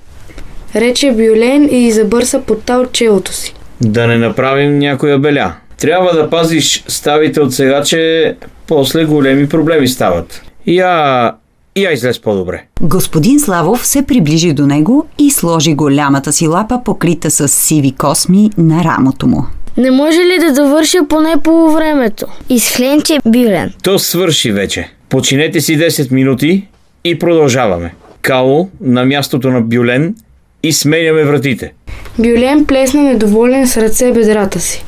Рече 0.75 1.12
Бюлен 1.12 1.69
и 1.71 1.91
забърса 1.91 2.41
пота 2.41 2.73
от 2.73 2.91
челото 2.91 3.34
си. 3.34 3.54
Да 3.82 4.08
не 4.08 4.17
направим 4.17 4.80
някоя 4.80 5.19
беля. 5.19 5.54
Трябва 5.78 6.13
да 6.13 6.30
пазиш 6.30 6.84
ставите 6.88 7.41
от 7.41 7.54
сега, 7.54 7.84
че 7.84 8.36
после 8.67 9.06
големи 9.06 9.49
проблеми 9.49 9.88
стават. 9.88 10.41
Я... 10.67 11.32
Я 11.78 11.92
излез 11.92 12.20
по-добре. 12.20 12.64
Господин 12.82 13.40
Славов 13.40 13.88
се 13.88 14.02
приближи 14.02 14.54
до 14.54 14.68
него 14.68 15.06
и 15.20 15.32
сложи 15.32 15.74
голямата 15.74 16.34
си 16.34 16.48
лапа, 16.48 16.82
покрита 16.86 17.32
с 17.32 17.48
сиви 17.48 17.92
косми, 17.92 18.50
на 18.58 18.84
рамото 18.84 19.28
му. 19.28 19.46
Не 19.78 19.92
може 19.92 20.20
ли 20.20 20.40
да 20.40 20.54
довърша 20.54 20.98
поне 21.10 21.34
по 21.44 21.72
времето? 21.72 22.26
Изхленче 22.50 23.20
Бюлен. 23.26 23.74
То 23.84 24.00
свърши 24.00 24.52
вече. 24.52 24.90
Починете 25.10 25.62
си 25.62 25.80
10 25.80 26.12
минути 26.12 26.68
и 27.04 27.20
продължаваме. 27.20 27.94
Кало 28.22 28.70
на 28.82 29.06
мястото 29.06 29.50
на 29.50 29.62
Бюлен 29.62 30.16
и 30.64 30.74
сменяме 30.74 31.24
вратите. 31.24 31.74
Бюлен 32.20 32.66
плесна 32.66 33.04
недоволен 33.04 33.68
с 33.68 33.78
ръце 33.78 34.12
бедрата 34.12 34.60
си. 34.60 34.86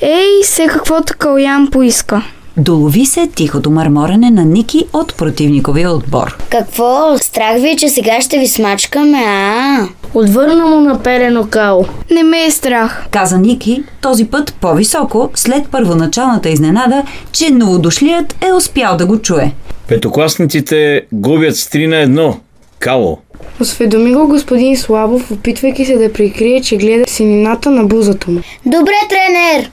Ей, 0.00 0.42
се 0.42 0.66
каквото 0.66 1.14
Калян 1.18 1.68
поиска. 1.70 2.22
Долови 2.58 3.06
се 3.06 3.26
тихото 3.26 3.70
мърморене 3.70 4.30
на 4.30 4.44
Ники 4.44 4.84
от 4.92 5.16
противниковия 5.16 5.90
отбор. 5.90 6.38
Какво? 6.50 7.18
Страх 7.18 7.60
ви, 7.60 7.70
е, 7.70 7.76
че 7.76 7.88
сега 7.88 8.20
ще 8.20 8.38
ви 8.38 8.48
смачкаме, 8.48 9.18
а? 9.26 9.88
Отвърна 10.14 10.66
му 10.66 10.80
наперено 10.80 11.46
као. 11.50 11.84
Не 12.10 12.22
ме 12.22 12.44
е 12.44 12.50
страх. 12.50 13.06
Каза 13.10 13.38
Ники, 13.38 13.82
този 14.00 14.24
път 14.24 14.54
по-високо, 14.60 15.30
след 15.34 15.68
първоначалната 15.68 16.48
изненада, 16.48 17.02
че 17.32 17.50
новодошлият 17.50 18.44
е 18.44 18.52
успял 18.52 18.96
да 18.96 19.06
го 19.06 19.18
чуе. 19.18 19.52
Петокласниците 19.88 21.02
губят 21.12 21.56
с 21.56 21.68
3 21.68 21.86
на 21.86 22.22
1. 22.22 22.34
Кало. 22.78 23.18
Осведоми 23.60 24.14
го 24.14 24.28
господин 24.28 24.76
Слабов, 24.76 25.30
опитвайки 25.30 25.84
се 25.84 25.96
да 25.96 26.12
прикрие, 26.12 26.60
че 26.60 26.76
гледа 26.76 27.04
синината 27.08 27.70
на 27.70 27.84
бузата 27.84 28.30
му. 28.30 28.40
Добре, 28.66 28.94
тренер! 29.08 29.70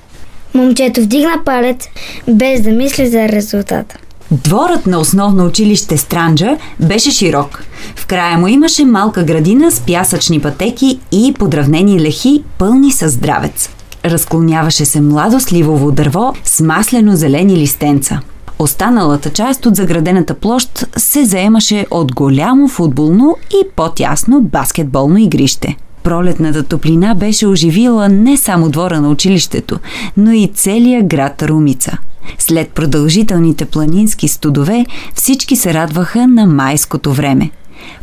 Момчето 0.53 1.01
вдигна 1.01 1.33
палец, 1.45 1.87
без 2.29 2.61
да 2.61 2.69
мисли 2.69 3.07
за 3.07 3.29
резултата. 3.29 3.97
Дворът 4.31 4.87
на 4.87 4.99
основно 4.99 5.45
училище 5.45 5.97
Странджа 5.97 6.57
беше 6.79 7.11
широк. 7.11 7.63
В 7.95 8.05
края 8.07 8.37
му 8.37 8.47
имаше 8.47 8.85
малка 8.85 9.23
градина 9.23 9.71
с 9.71 9.79
пясъчни 9.79 10.39
пътеки 10.39 10.99
и 11.11 11.33
подравнени 11.39 12.01
лехи, 12.01 12.43
пълни 12.57 12.91
със 12.91 13.13
здравец. 13.13 13.69
Разклоняваше 14.05 14.85
се 14.85 15.01
младо 15.01 15.39
сливово 15.39 15.91
дърво 15.91 16.33
с 16.43 16.61
маслено-зелени 16.61 17.57
листенца. 17.57 18.19
Останалата 18.59 19.29
част 19.29 19.65
от 19.65 19.75
заградената 19.75 20.33
площ 20.33 20.85
се 20.97 21.25
заемаше 21.25 21.85
от 21.91 22.13
голямо 22.15 22.67
футболно 22.67 23.37
и 23.49 23.67
по-тясно 23.75 24.41
баскетболно 24.41 25.17
игрище. 25.17 25.75
Пролетната 26.03 26.63
топлина 26.63 27.15
беше 27.15 27.47
оживила 27.47 28.09
не 28.09 28.37
само 28.37 28.69
двора 28.69 29.01
на 29.01 29.09
училището, 29.09 29.79
но 30.17 30.31
и 30.31 30.51
целия 30.53 31.03
град 31.03 31.43
Румица. 31.43 31.97
След 32.39 32.69
продължителните 32.69 33.65
планински 33.65 34.27
студове 34.27 34.85
всички 35.15 35.55
се 35.55 35.73
радваха 35.73 36.27
на 36.27 36.45
майското 36.45 37.13
време. 37.13 37.51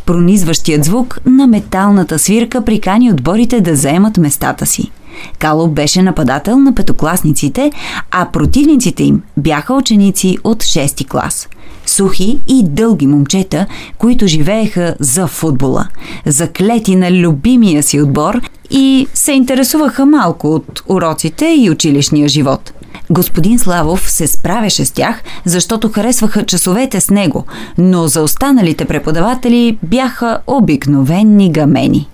Пронизващият 0.07 0.85
звук 0.85 1.19
на 1.27 1.47
металната 1.47 2.19
свирка 2.19 2.65
прикани 2.65 3.13
отборите 3.13 3.61
да 3.61 3.77
заемат 3.77 4.17
местата 4.17 4.67
си. 4.67 4.91
Кало 5.39 5.69
беше 5.69 6.03
нападател 6.03 6.59
на 6.59 6.75
петокласниците, 6.75 7.73
а 8.11 8.29
противниците 8.33 9.03
им 9.03 9.23
бяха 9.37 9.75
ученици 9.75 10.39
от 10.45 10.63
6 10.63 11.09
клас. 11.09 11.49
Сухи 11.91 12.39
и 12.49 12.63
дълги 12.65 13.07
момчета, 13.07 13.67
които 13.99 14.27
живееха 14.27 14.95
за 15.01 15.27
футбола, 15.27 15.89
заклети 16.27 16.97
на 16.97 17.13
любимия 17.13 17.83
си 17.83 18.01
отбор 18.01 18.41
и 18.71 19.07
се 19.15 19.33
интересуваха 19.33 20.07
малко 20.07 20.55
от 20.55 20.83
уроците 20.89 21.55
и 21.59 21.71
училищния 21.71 22.29
живот. 22.29 22.73
Господин 23.11 23.59
Славов 23.59 24.11
се 24.11 24.27
справяше 24.27 24.85
с 24.85 24.91
тях, 24.91 25.23
защото 25.45 25.89
харесваха 25.89 26.47
часовете 26.47 27.01
с 27.01 27.11
него, 27.11 27.45
но 27.79 28.09
за 28.09 28.23
останалите 28.23 28.85
преподаватели 28.85 29.79
бяха 29.83 30.39
обикновенни 30.47 31.53
гамени. 31.53 32.09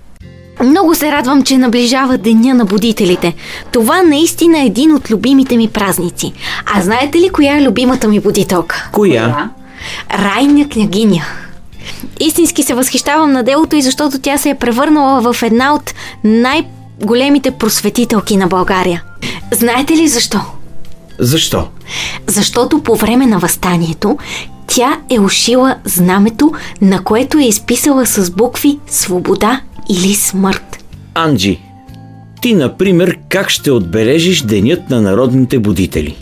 Много 0.65 0.95
се 0.95 1.13
радвам, 1.13 1.43
че 1.43 1.59
наближава 1.59 2.19
Деня 2.19 2.55
на 2.55 2.65
будителите. 2.65 3.35
Това 3.73 4.03
наистина 4.03 4.59
е 4.59 4.67
един 4.67 4.95
от 4.95 5.11
любимите 5.11 5.57
ми 5.57 5.69
празници. 5.69 6.33
А 6.75 6.83
знаете 6.83 7.19
ли 7.19 7.29
коя 7.29 7.57
е 7.57 7.63
любимата 7.63 8.09
ми 8.09 8.21
будителка? 8.21 8.89
Коя? 8.93 9.51
Райня 10.11 10.69
княгиня. 10.69 11.25
Истински 12.21 12.63
се 12.63 12.75
възхищавам 12.75 13.33
на 13.33 13.43
делото 13.43 13.77
и 13.77 13.83
защото 13.83 14.19
тя 14.19 14.39
се 14.39 14.51
е 14.51 14.55
превърнала 14.55 15.33
в 15.33 15.43
една 15.43 15.75
от 15.75 15.95
най-големите 16.25 17.51
просветителки 17.51 18.37
на 18.37 18.47
България. 18.47 19.03
Знаете 19.53 19.97
ли 19.97 20.09
защо? 20.09 20.41
Защо? 21.19 21.69
Защото 22.27 22.83
по 22.83 22.97
време 22.97 23.27
на 23.27 23.39
възстанието 23.39 24.19
тя 24.67 24.99
е 25.11 25.21
ушила 25.21 25.77
знамето, 25.85 26.53
на 26.81 27.05
което 27.05 27.39
е 27.39 27.45
изписала 27.45 28.07
с 28.07 28.31
букви 28.31 28.79
свобода 28.87 29.61
или 29.91 30.15
смърт. 30.15 30.85
Анджи, 31.15 31.61
ти, 32.43 32.55
например, 32.55 33.19
как 33.29 33.51
ще 33.51 33.71
отбележиш 33.71 34.43
Денят 34.43 34.91
на 34.91 35.03
народните 35.03 35.59
будители? 35.59 36.17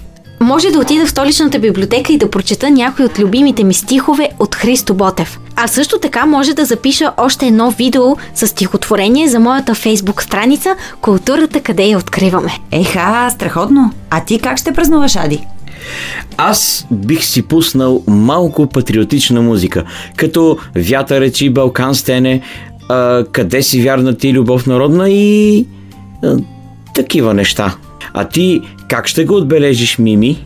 Може 0.44 0.70
да 0.70 0.78
отида 0.78 1.06
в 1.06 1.10
столичната 1.10 1.58
библиотека 1.58 2.12
и 2.12 2.18
да 2.18 2.30
прочета 2.30 2.70
някои 2.70 3.04
от 3.04 3.18
любимите 3.18 3.64
ми 3.64 3.74
стихове 3.74 4.28
от 4.38 4.54
Христо 4.54 4.94
Ботев. 4.94 5.40
А 5.56 5.68
също 5.68 5.98
така 5.98 6.26
може 6.26 6.54
да 6.54 6.64
запиша 6.64 7.12
още 7.16 7.46
едно 7.46 7.70
видео 7.70 8.16
с 8.34 8.46
стихотворение 8.46 9.28
за 9.28 9.40
моята 9.40 9.74
фейсбук 9.74 10.22
страница 10.22 10.76
Културата 11.00 11.60
къде 11.60 11.84
я 11.84 11.98
откриваме. 11.98 12.50
Еха, 12.70 13.30
страхотно. 13.30 13.92
А 14.10 14.24
ти 14.24 14.38
как 14.38 14.58
ще 14.58 14.72
празнуваш, 14.72 15.16
Ади? 15.16 15.46
Аз 16.36 16.86
бих 16.90 17.24
си 17.24 17.42
пуснал 17.42 18.02
малко 18.06 18.66
патриотична 18.66 19.42
музика, 19.42 19.84
като 20.16 20.58
Вята 20.74 21.20
речи 21.20 21.50
Балкан 21.50 21.94
стене, 21.94 22.40
а, 22.88 23.24
къде 23.32 23.62
си 23.62 23.82
вярна 23.82 24.16
ти 24.16 24.32
любов 24.32 24.66
народна 24.66 25.10
и 25.10 25.66
а, 26.22 26.36
такива 26.94 27.34
неща. 27.34 27.76
А 28.14 28.24
ти 28.24 28.60
как 28.88 29.06
ще 29.06 29.24
го 29.24 29.34
отбележиш, 29.34 29.98
Мими? 29.98 30.44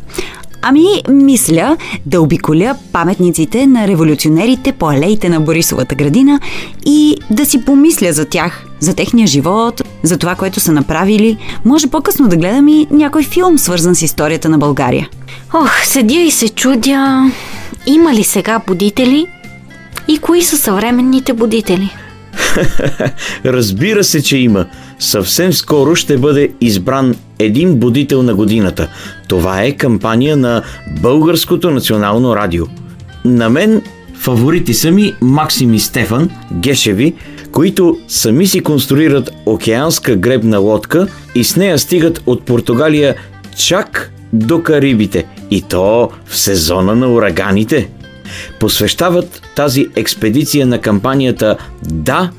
Ами, 0.62 1.02
мисля 1.08 1.76
да 2.06 2.20
обиколя 2.20 2.74
паметниците 2.92 3.66
на 3.66 3.88
революционерите 3.88 4.72
по 4.72 4.90
алеите 4.90 5.28
на 5.28 5.40
Борисовата 5.40 5.94
градина 5.94 6.40
и 6.86 7.16
да 7.30 7.46
си 7.46 7.64
помисля 7.64 8.12
за 8.12 8.24
тях, 8.24 8.64
за 8.80 8.94
техния 8.94 9.26
живот, 9.26 9.82
за 10.02 10.18
това, 10.18 10.34
което 10.34 10.60
са 10.60 10.72
направили. 10.72 11.36
Може 11.64 11.86
по-късно 11.86 12.28
да 12.28 12.36
гледам 12.36 12.68
и 12.68 12.86
някой 12.90 13.22
филм, 13.22 13.58
свързан 13.58 13.94
с 13.94 14.02
историята 14.02 14.48
на 14.48 14.58
България. 14.58 15.08
Ох, 15.54 15.84
седя 15.84 16.20
и 16.20 16.30
се 16.30 16.48
чудя, 16.48 17.32
има 17.86 18.14
ли 18.14 18.24
сега 18.24 18.60
будители 18.66 19.26
и 20.08 20.18
кои 20.18 20.42
са 20.42 20.56
съвременните 20.56 21.32
будители? 21.32 21.90
Разбира 23.44 24.04
се, 24.04 24.22
че 24.22 24.38
има. 24.38 24.66
Съвсем 24.98 25.52
скоро 25.52 25.94
ще 25.94 26.18
бъде 26.18 26.50
избран 26.60 27.14
един 27.38 27.74
будител 27.74 28.22
на 28.22 28.34
годината. 28.34 28.88
Това 29.28 29.62
е 29.62 29.72
кампания 29.72 30.36
на 30.36 30.62
Българското 31.00 31.70
национално 31.70 32.36
радио. 32.36 32.64
На 33.24 33.50
мен 33.50 33.82
фаворити 34.14 34.74
са 34.74 34.90
ми 34.90 35.14
Максим 35.20 35.74
и 35.74 35.80
Стефан 35.80 36.30
Гешеви, 36.52 37.14
които 37.52 37.98
сами 38.08 38.46
си 38.46 38.60
конструират 38.60 39.30
океанска 39.46 40.16
гребна 40.16 40.58
лодка 40.58 41.06
и 41.34 41.44
с 41.44 41.56
нея 41.56 41.78
стигат 41.78 42.22
от 42.26 42.44
Португалия 42.44 43.14
чак 43.56 44.12
до 44.32 44.62
Карибите. 44.62 45.24
И 45.50 45.62
то 45.62 46.10
в 46.26 46.36
сезона 46.36 46.94
на 46.94 47.12
ураганите. 47.12 47.88
Посвещават 48.60 49.42
тази 49.56 49.88
експедиция 49.96 50.66
на 50.66 50.80
кампанията 50.80 51.56
Да 51.82 52.30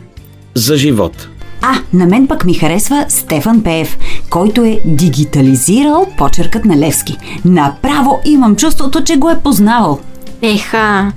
за 0.59 0.77
живот. 0.77 1.27
А, 1.61 1.73
на 1.93 2.05
мен 2.05 2.27
пък 2.27 2.45
ми 2.45 2.53
харесва 2.53 3.05
Стефан 3.09 3.63
Пеев, 3.63 3.97
който 4.29 4.63
е 4.63 4.79
дигитализирал 4.85 6.07
почеркът 6.17 6.65
на 6.65 6.77
Левски. 6.77 7.17
Направо 7.45 8.19
имам 8.25 8.55
чувството, 8.55 9.03
че 9.03 9.15
го 9.15 9.29
е 9.29 9.39
познавал. 9.39 9.99
Еха, 10.41 11.11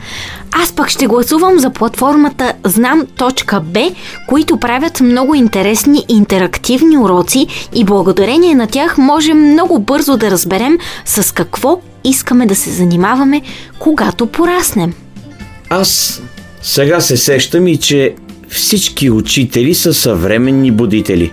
аз 0.53 0.73
пък 0.73 0.89
ще 0.89 1.07
гласувам 1.07 1.59
за 1.59 1.71
платформата 1.71 2.53
знам.б, 2.65 3.91
които 4.29 4.57
правят 4.57 5.01
много 5.01 5.35
интересни 5.35 6.05
интерактивни 6.09 6.99
уроци 6.99 7.47
и 7.75 7.85
благодарение 7.85 8.55
на 8.55 8.67
тях 8.67 8.99
можем 8.99 9.53
много 9.53 9.79
бързо 9.79 10.17
да 10.17 10.31
разберем 10.31 10.79
с 11.05 11.35
какво 11.35 11.81
искаме 12.05 12.47
да 12.47 12.55
се 12.55 12.71
занимаваме, 12.71 13.43
когато 13.79 14.27
пораснем. 14.27 14.93
Аз 15.71 16.23
сега 16.63 17.01
се 17.01 17.17
сещам 17.17 17.69
и, 17.69 17.77
че 17.77 18.15
всички 18.53 19.11
учители 19.11 19.75
са 19.75 19.95
съвременни 19.95 20.71
будители. 20.71 21.33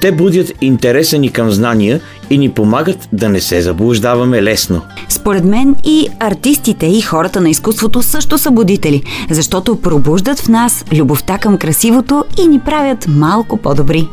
Те 0.00 0.12
будят 0.12 0.52
интереса 0.60 1.18
ни 1.18 1.32
към 1.32 1.50
знания 1.50 2.00
и 2.30 2.38
ни 2.38 2.50
помагат 2.50 3.08
да 3.12 3.28
не 3.28 3.40
се 3.40 3.60
заблуждаваме 3.60 4.42
лесно. 4.42 4.82
Според 5.08 5.44
мен 5.44 5.76
и 5.84 6.08
артистите 6.20 6.86
и 6.86 7.00
хората 7.00 7.40
на 7.40 7.50
изкуството 7.50 8.02
също 8.02 8.38
са 8.38 8.50
будители, 8.50 9.02
защото 9.30 9.76
пробуждат 9.76 10.40
в 10.40 10.48
нас 10.48 10.84
любовта 10.92 11.38
към 11.38 11.58
красивото 11.58 12.24
и 12.44 12.46
ни 12.46 12.60
правят 12.60 13.06
малко 13.08 13.56
по-добри. 13.56 14.08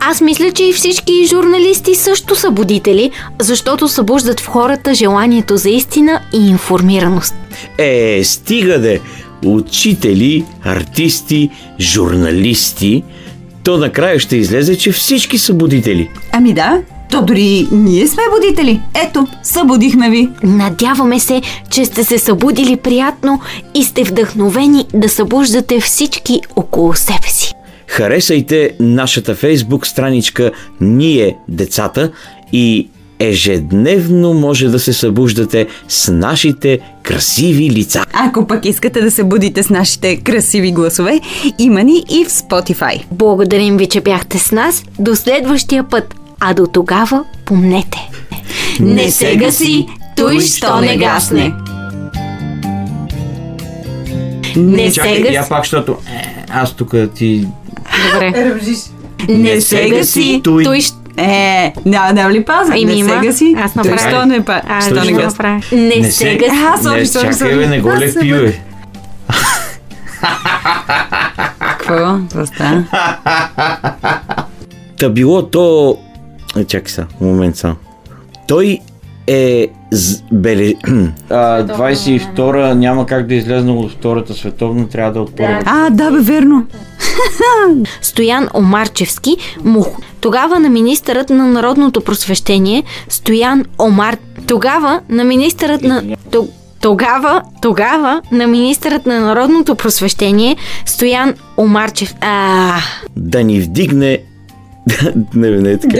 Аз 0.00 0.20
мисля, 0.20 0.52
че 0.52 0.64
и 0.64 0.72
всички 0.72 1.26
журналисти 1.26 1.94
също 1.94 2.36
са 2.36 2.50
будители, 2.50 3.10
защото 3.40 3.88
събуждат 3.88 4.40
в 4.40 4.46
хората 4.46 4.94
желанието 4.94 5.56
за 5.56 5.70
истина 5.70 6.20
и 6.32 6.48
информираност. 6.48 7.34
Е, 7.78 8.20
стига 8.24 8.78
де! 8.78 9.00
Учители, 9.44 10.44
артисти, 10.64 11.50
журналисти. 11.80 13.02
То 13.64 13.76
накрая 13.76 14.20
ще 14.20 14.36
излезе, 14.36 14.78
че 14.78 14.92
всички 14.92 15.38
са 15.38 15.54
будители. 15.54 16.10
Ами 16.32 16.54
да, 16.54 16.82
то 17.10 17.22
дори 17.22 17.66
ние 17.72 18.06
сме 18.06 18.22
будители. 18.40 18.80
Ето, 19.06 19.26
събудихме 19.42 20.10
ви. 20.10 20.28
Надяваме 20.42 21.20
се, 21.20 21.42
че 21.70 21.84
сте 21.84 22.04
се 22.04 22.18
събудили 22.18 22.76
приятно 22.76 23.40
и 23.74 23.84
сте 23.84 24.04
вдъхновени 24.04 24.84
да 24.94 25.08
събуждате 25.08 25.80
всички 25.80 26.40
около 26.56 26.94
себе 26.94 27.28
си. 27.28 27.52
Харесайте 27.86 28.70
нашата 28.80 29.34
фейсбук 29.34 29.86
страничка 29.86 30.50
Ние 30.80 31.36
децата 31.48 32.12
и 32.52 32.88
ежедневно 33.28 34.34
може 34.34 34.68
да 34.68 34.78
се 34.78 34.92
събуждате 34.92 35.66
с 35.88 36.12
нашите 36.12 36.78
красиви 37.02 37.70
лица. 37.70 38.04
Ако 38.12 38.46
пък 38.46 38.64
искате 38.64 39.00
да 39.00 39.10
се 39.10 39.24
будите 39.24 39.62
с 39.62 39.70
нашите 39.70 40.16
красиви 40.16 40.72
гласове, 40.72 41.20
има 41.58 41.82
ни 41.82 42.04
и 42.10 42.24
в 42.24 42.28
Spotify. 42.28 43.02
Благодарим 43.12 43.76
ви, 43.76 43.86
че 43.86 44.00
бяхте 44.00 44.38
с 44.38 44.52
нас. 44.52 44.84
До 44.98 45.16
следващия 45.16 45.88
път. 45.88 46.14
А 46.40 46.54
до 46.54 46.66
тогава 46.66 47.24
помнете. 47.44 47.98
Не 48.80 49.10
се 49.10 49.36
гаси, 49.36 49.86
той 50.16 50.40
що 50.40 50.80
не 50.80 50.96
гасне. 50.96 51.54
Не 54.56 54.88
се 54.90 54.94
Чакай, 54.94 55.12
я 55.12 55.32
гаси. 55.32 55.48
пак, 55.48 55.64
защото 55.64 55.96
е, 56.06 56.44
аз 56.50 56.72
тук 56.72 56.94
ти... 57.14 57.46
Добре. 58.12 58.54
Не 59.28 59.60
се 59.60 59.88
гаси, 59.88 60.40
Той- 60.44 60.64
той. 60.64 60.80
Е, 61.16 61.72
няма 61.84 62.14
да 62.14 62.30
ли 62.30 62.44
пазва? 62.44 62.74
Еми, 62.74 62.84
Не 62.86 62.92
се 62.94 62.98
има. 62.98 63.16
гаси. 63.16 63.56
Аз 63.58 63.74
направих. 63.74 64.08
Що 64.08 64.26
не 64.26 64.44
па? 64.44 64.62
Аз 64.68 64.86
Що 64.86 65.04
не 65.04 65.12
го 65.12 65.20
направя. 65.20 65.60
Не, 65.72 65.78
Не 65.96 66.04
се 66.04 66.12
се- 66.12 66.36
гаси. 66.36 66.56
А, 66.68 66.82
сори, 66.82 67.00
не, 67.00 67.06
сори, 67.06 67.22
чакай, 67.22 67.38
сори. 67.38 67.56
бе, 67.56 67.66
не 67.66 67.80
го 67.80 67.88
Аз 67.88 68.00
лепи, 68.00 68.32
бе. 68.32 68.58
Какво? 71.60 72.18
Какво 72.20 72.46
става? 72.46 72.84
Та 74.98 75.08
било 75.08 75.42
то... 75.42 75.96
Чакай 76.68 76.88
сега, 76.88 77.06
момент 77.20 77.56
само. 77.56 77.76
Той 78.48 78.78
е 79.26 79.68
з... 79.90 80.22
беле... 80.32 80.74
а, 81.30 81.34
22-а 81.62 82.74
няма 82.74 83.06
как 83.06 83.26
да 83.26 83.34
излезе 83.34 83.68
от 83.68 83.92
втората 83.92 84.34
световна, 84.34 84.88
трябва 84.88 85.12
да 85.12 85.20
от 85.20 85.36
първата. 85.36 85.64
А, 85.66 85.90
да 85.90 86.10
бе, 86.10 86.18
верно. 86.20 86.66
Стоян 88.02 88.48
Омарчевски, 88.54 89.36
му. 89.64 89.86
Тогава 90.22 90.58
на 90.58 90.68
министърът 90.68 91.30
на 91.30 91.46
народното 91.46 92.00
просвещение 92.00 92.82
Стоян 93.08 93.64
Омар. 93.78 94.16
Тогава 94.46 95.00
на 95.08 95.24
министърът 95.24 95.82
на... 95.82 96.02
То- 96.30 96.48
Тогава, 96.80 97.42
тогава 97.62 98.22
на 98.32 98.46
министърът 98.46 99.06
на 99.06 99.20
народното 99.20 99.74
просвещение 99.74 100.56
Стоян 100.86 101.34
Омарчев. 101.56 102.14
А, 102.20 102.74
Да 103.16 103.44
ни 103.44 103.60
вдигне... 103.60 104.18
не, 105.34 105.50
не 105.50 105.70
е 105.70 105.78
така. 105.78 105.96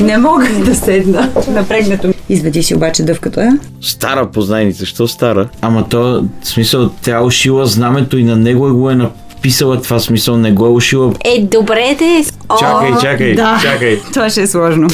Не 0.00 0.18
мога 0.18 0.48
да 0.64 0.74
седна. 0.74 1.30
Напрегнато 1.48 2.08
ми. 2.08 2.14
Извади 2.28 2.62
си 2.62 2.74
обаче 2.74 3.02
дъвката. 3.02 3.58
Стара 3.80 4.30
познайница, 4.30 4.86
що 4.86 5.08
стара? 5.08 5.48
Ама 5.60 5.88
то, 5.88 6.24
в 6.42 6.48
смисъл, 6.48 6.90
тя 7.02 7.16
е 7.16 7.20
ушила 7.20 7.66
знамето 7.66 8.18
и 8.18 8.24
на 8.24 8.36
него 8.36 8.74
го 8.74 8.90
е 8.90 8.94
написала 9.42 9.82
това 9.82 9.98
смисъл, 9.98 10.36
не 10.36 10.52
го 10.52 10.66
е 10.66 10.70
ушила. 10.70 11.12
е, 11.24 11.42
добре 11.42 11.96
де. 11.98 12.24
О, 12.48 12.56
Чакай, 12.58 12.90
чакай, 13.00 13.34
да. 13.34 13.58
чакай. 13.62 14.00
Това 14.12 14.30
ще 14.30 14.42
е 14.42 14.46
сложно. 14.46 14.88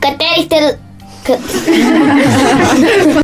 Катерихте 0.00 0.56
да... 0.56 0.76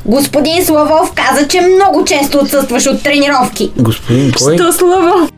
Господин 0.05 0.65
Славов 0.65 1.13
каза, 1.15 1.49
че 1.49 1.61
много 1.61 2.05
често 2.05 2.39
отсъстваш 2.39 2.87
от 2.87 3.03
тренировки. 3.03 3.71
Господин, 3.77 4.33
кой? 4.39 4.57
Що 4.57 4.73
слава? 4.73 5.29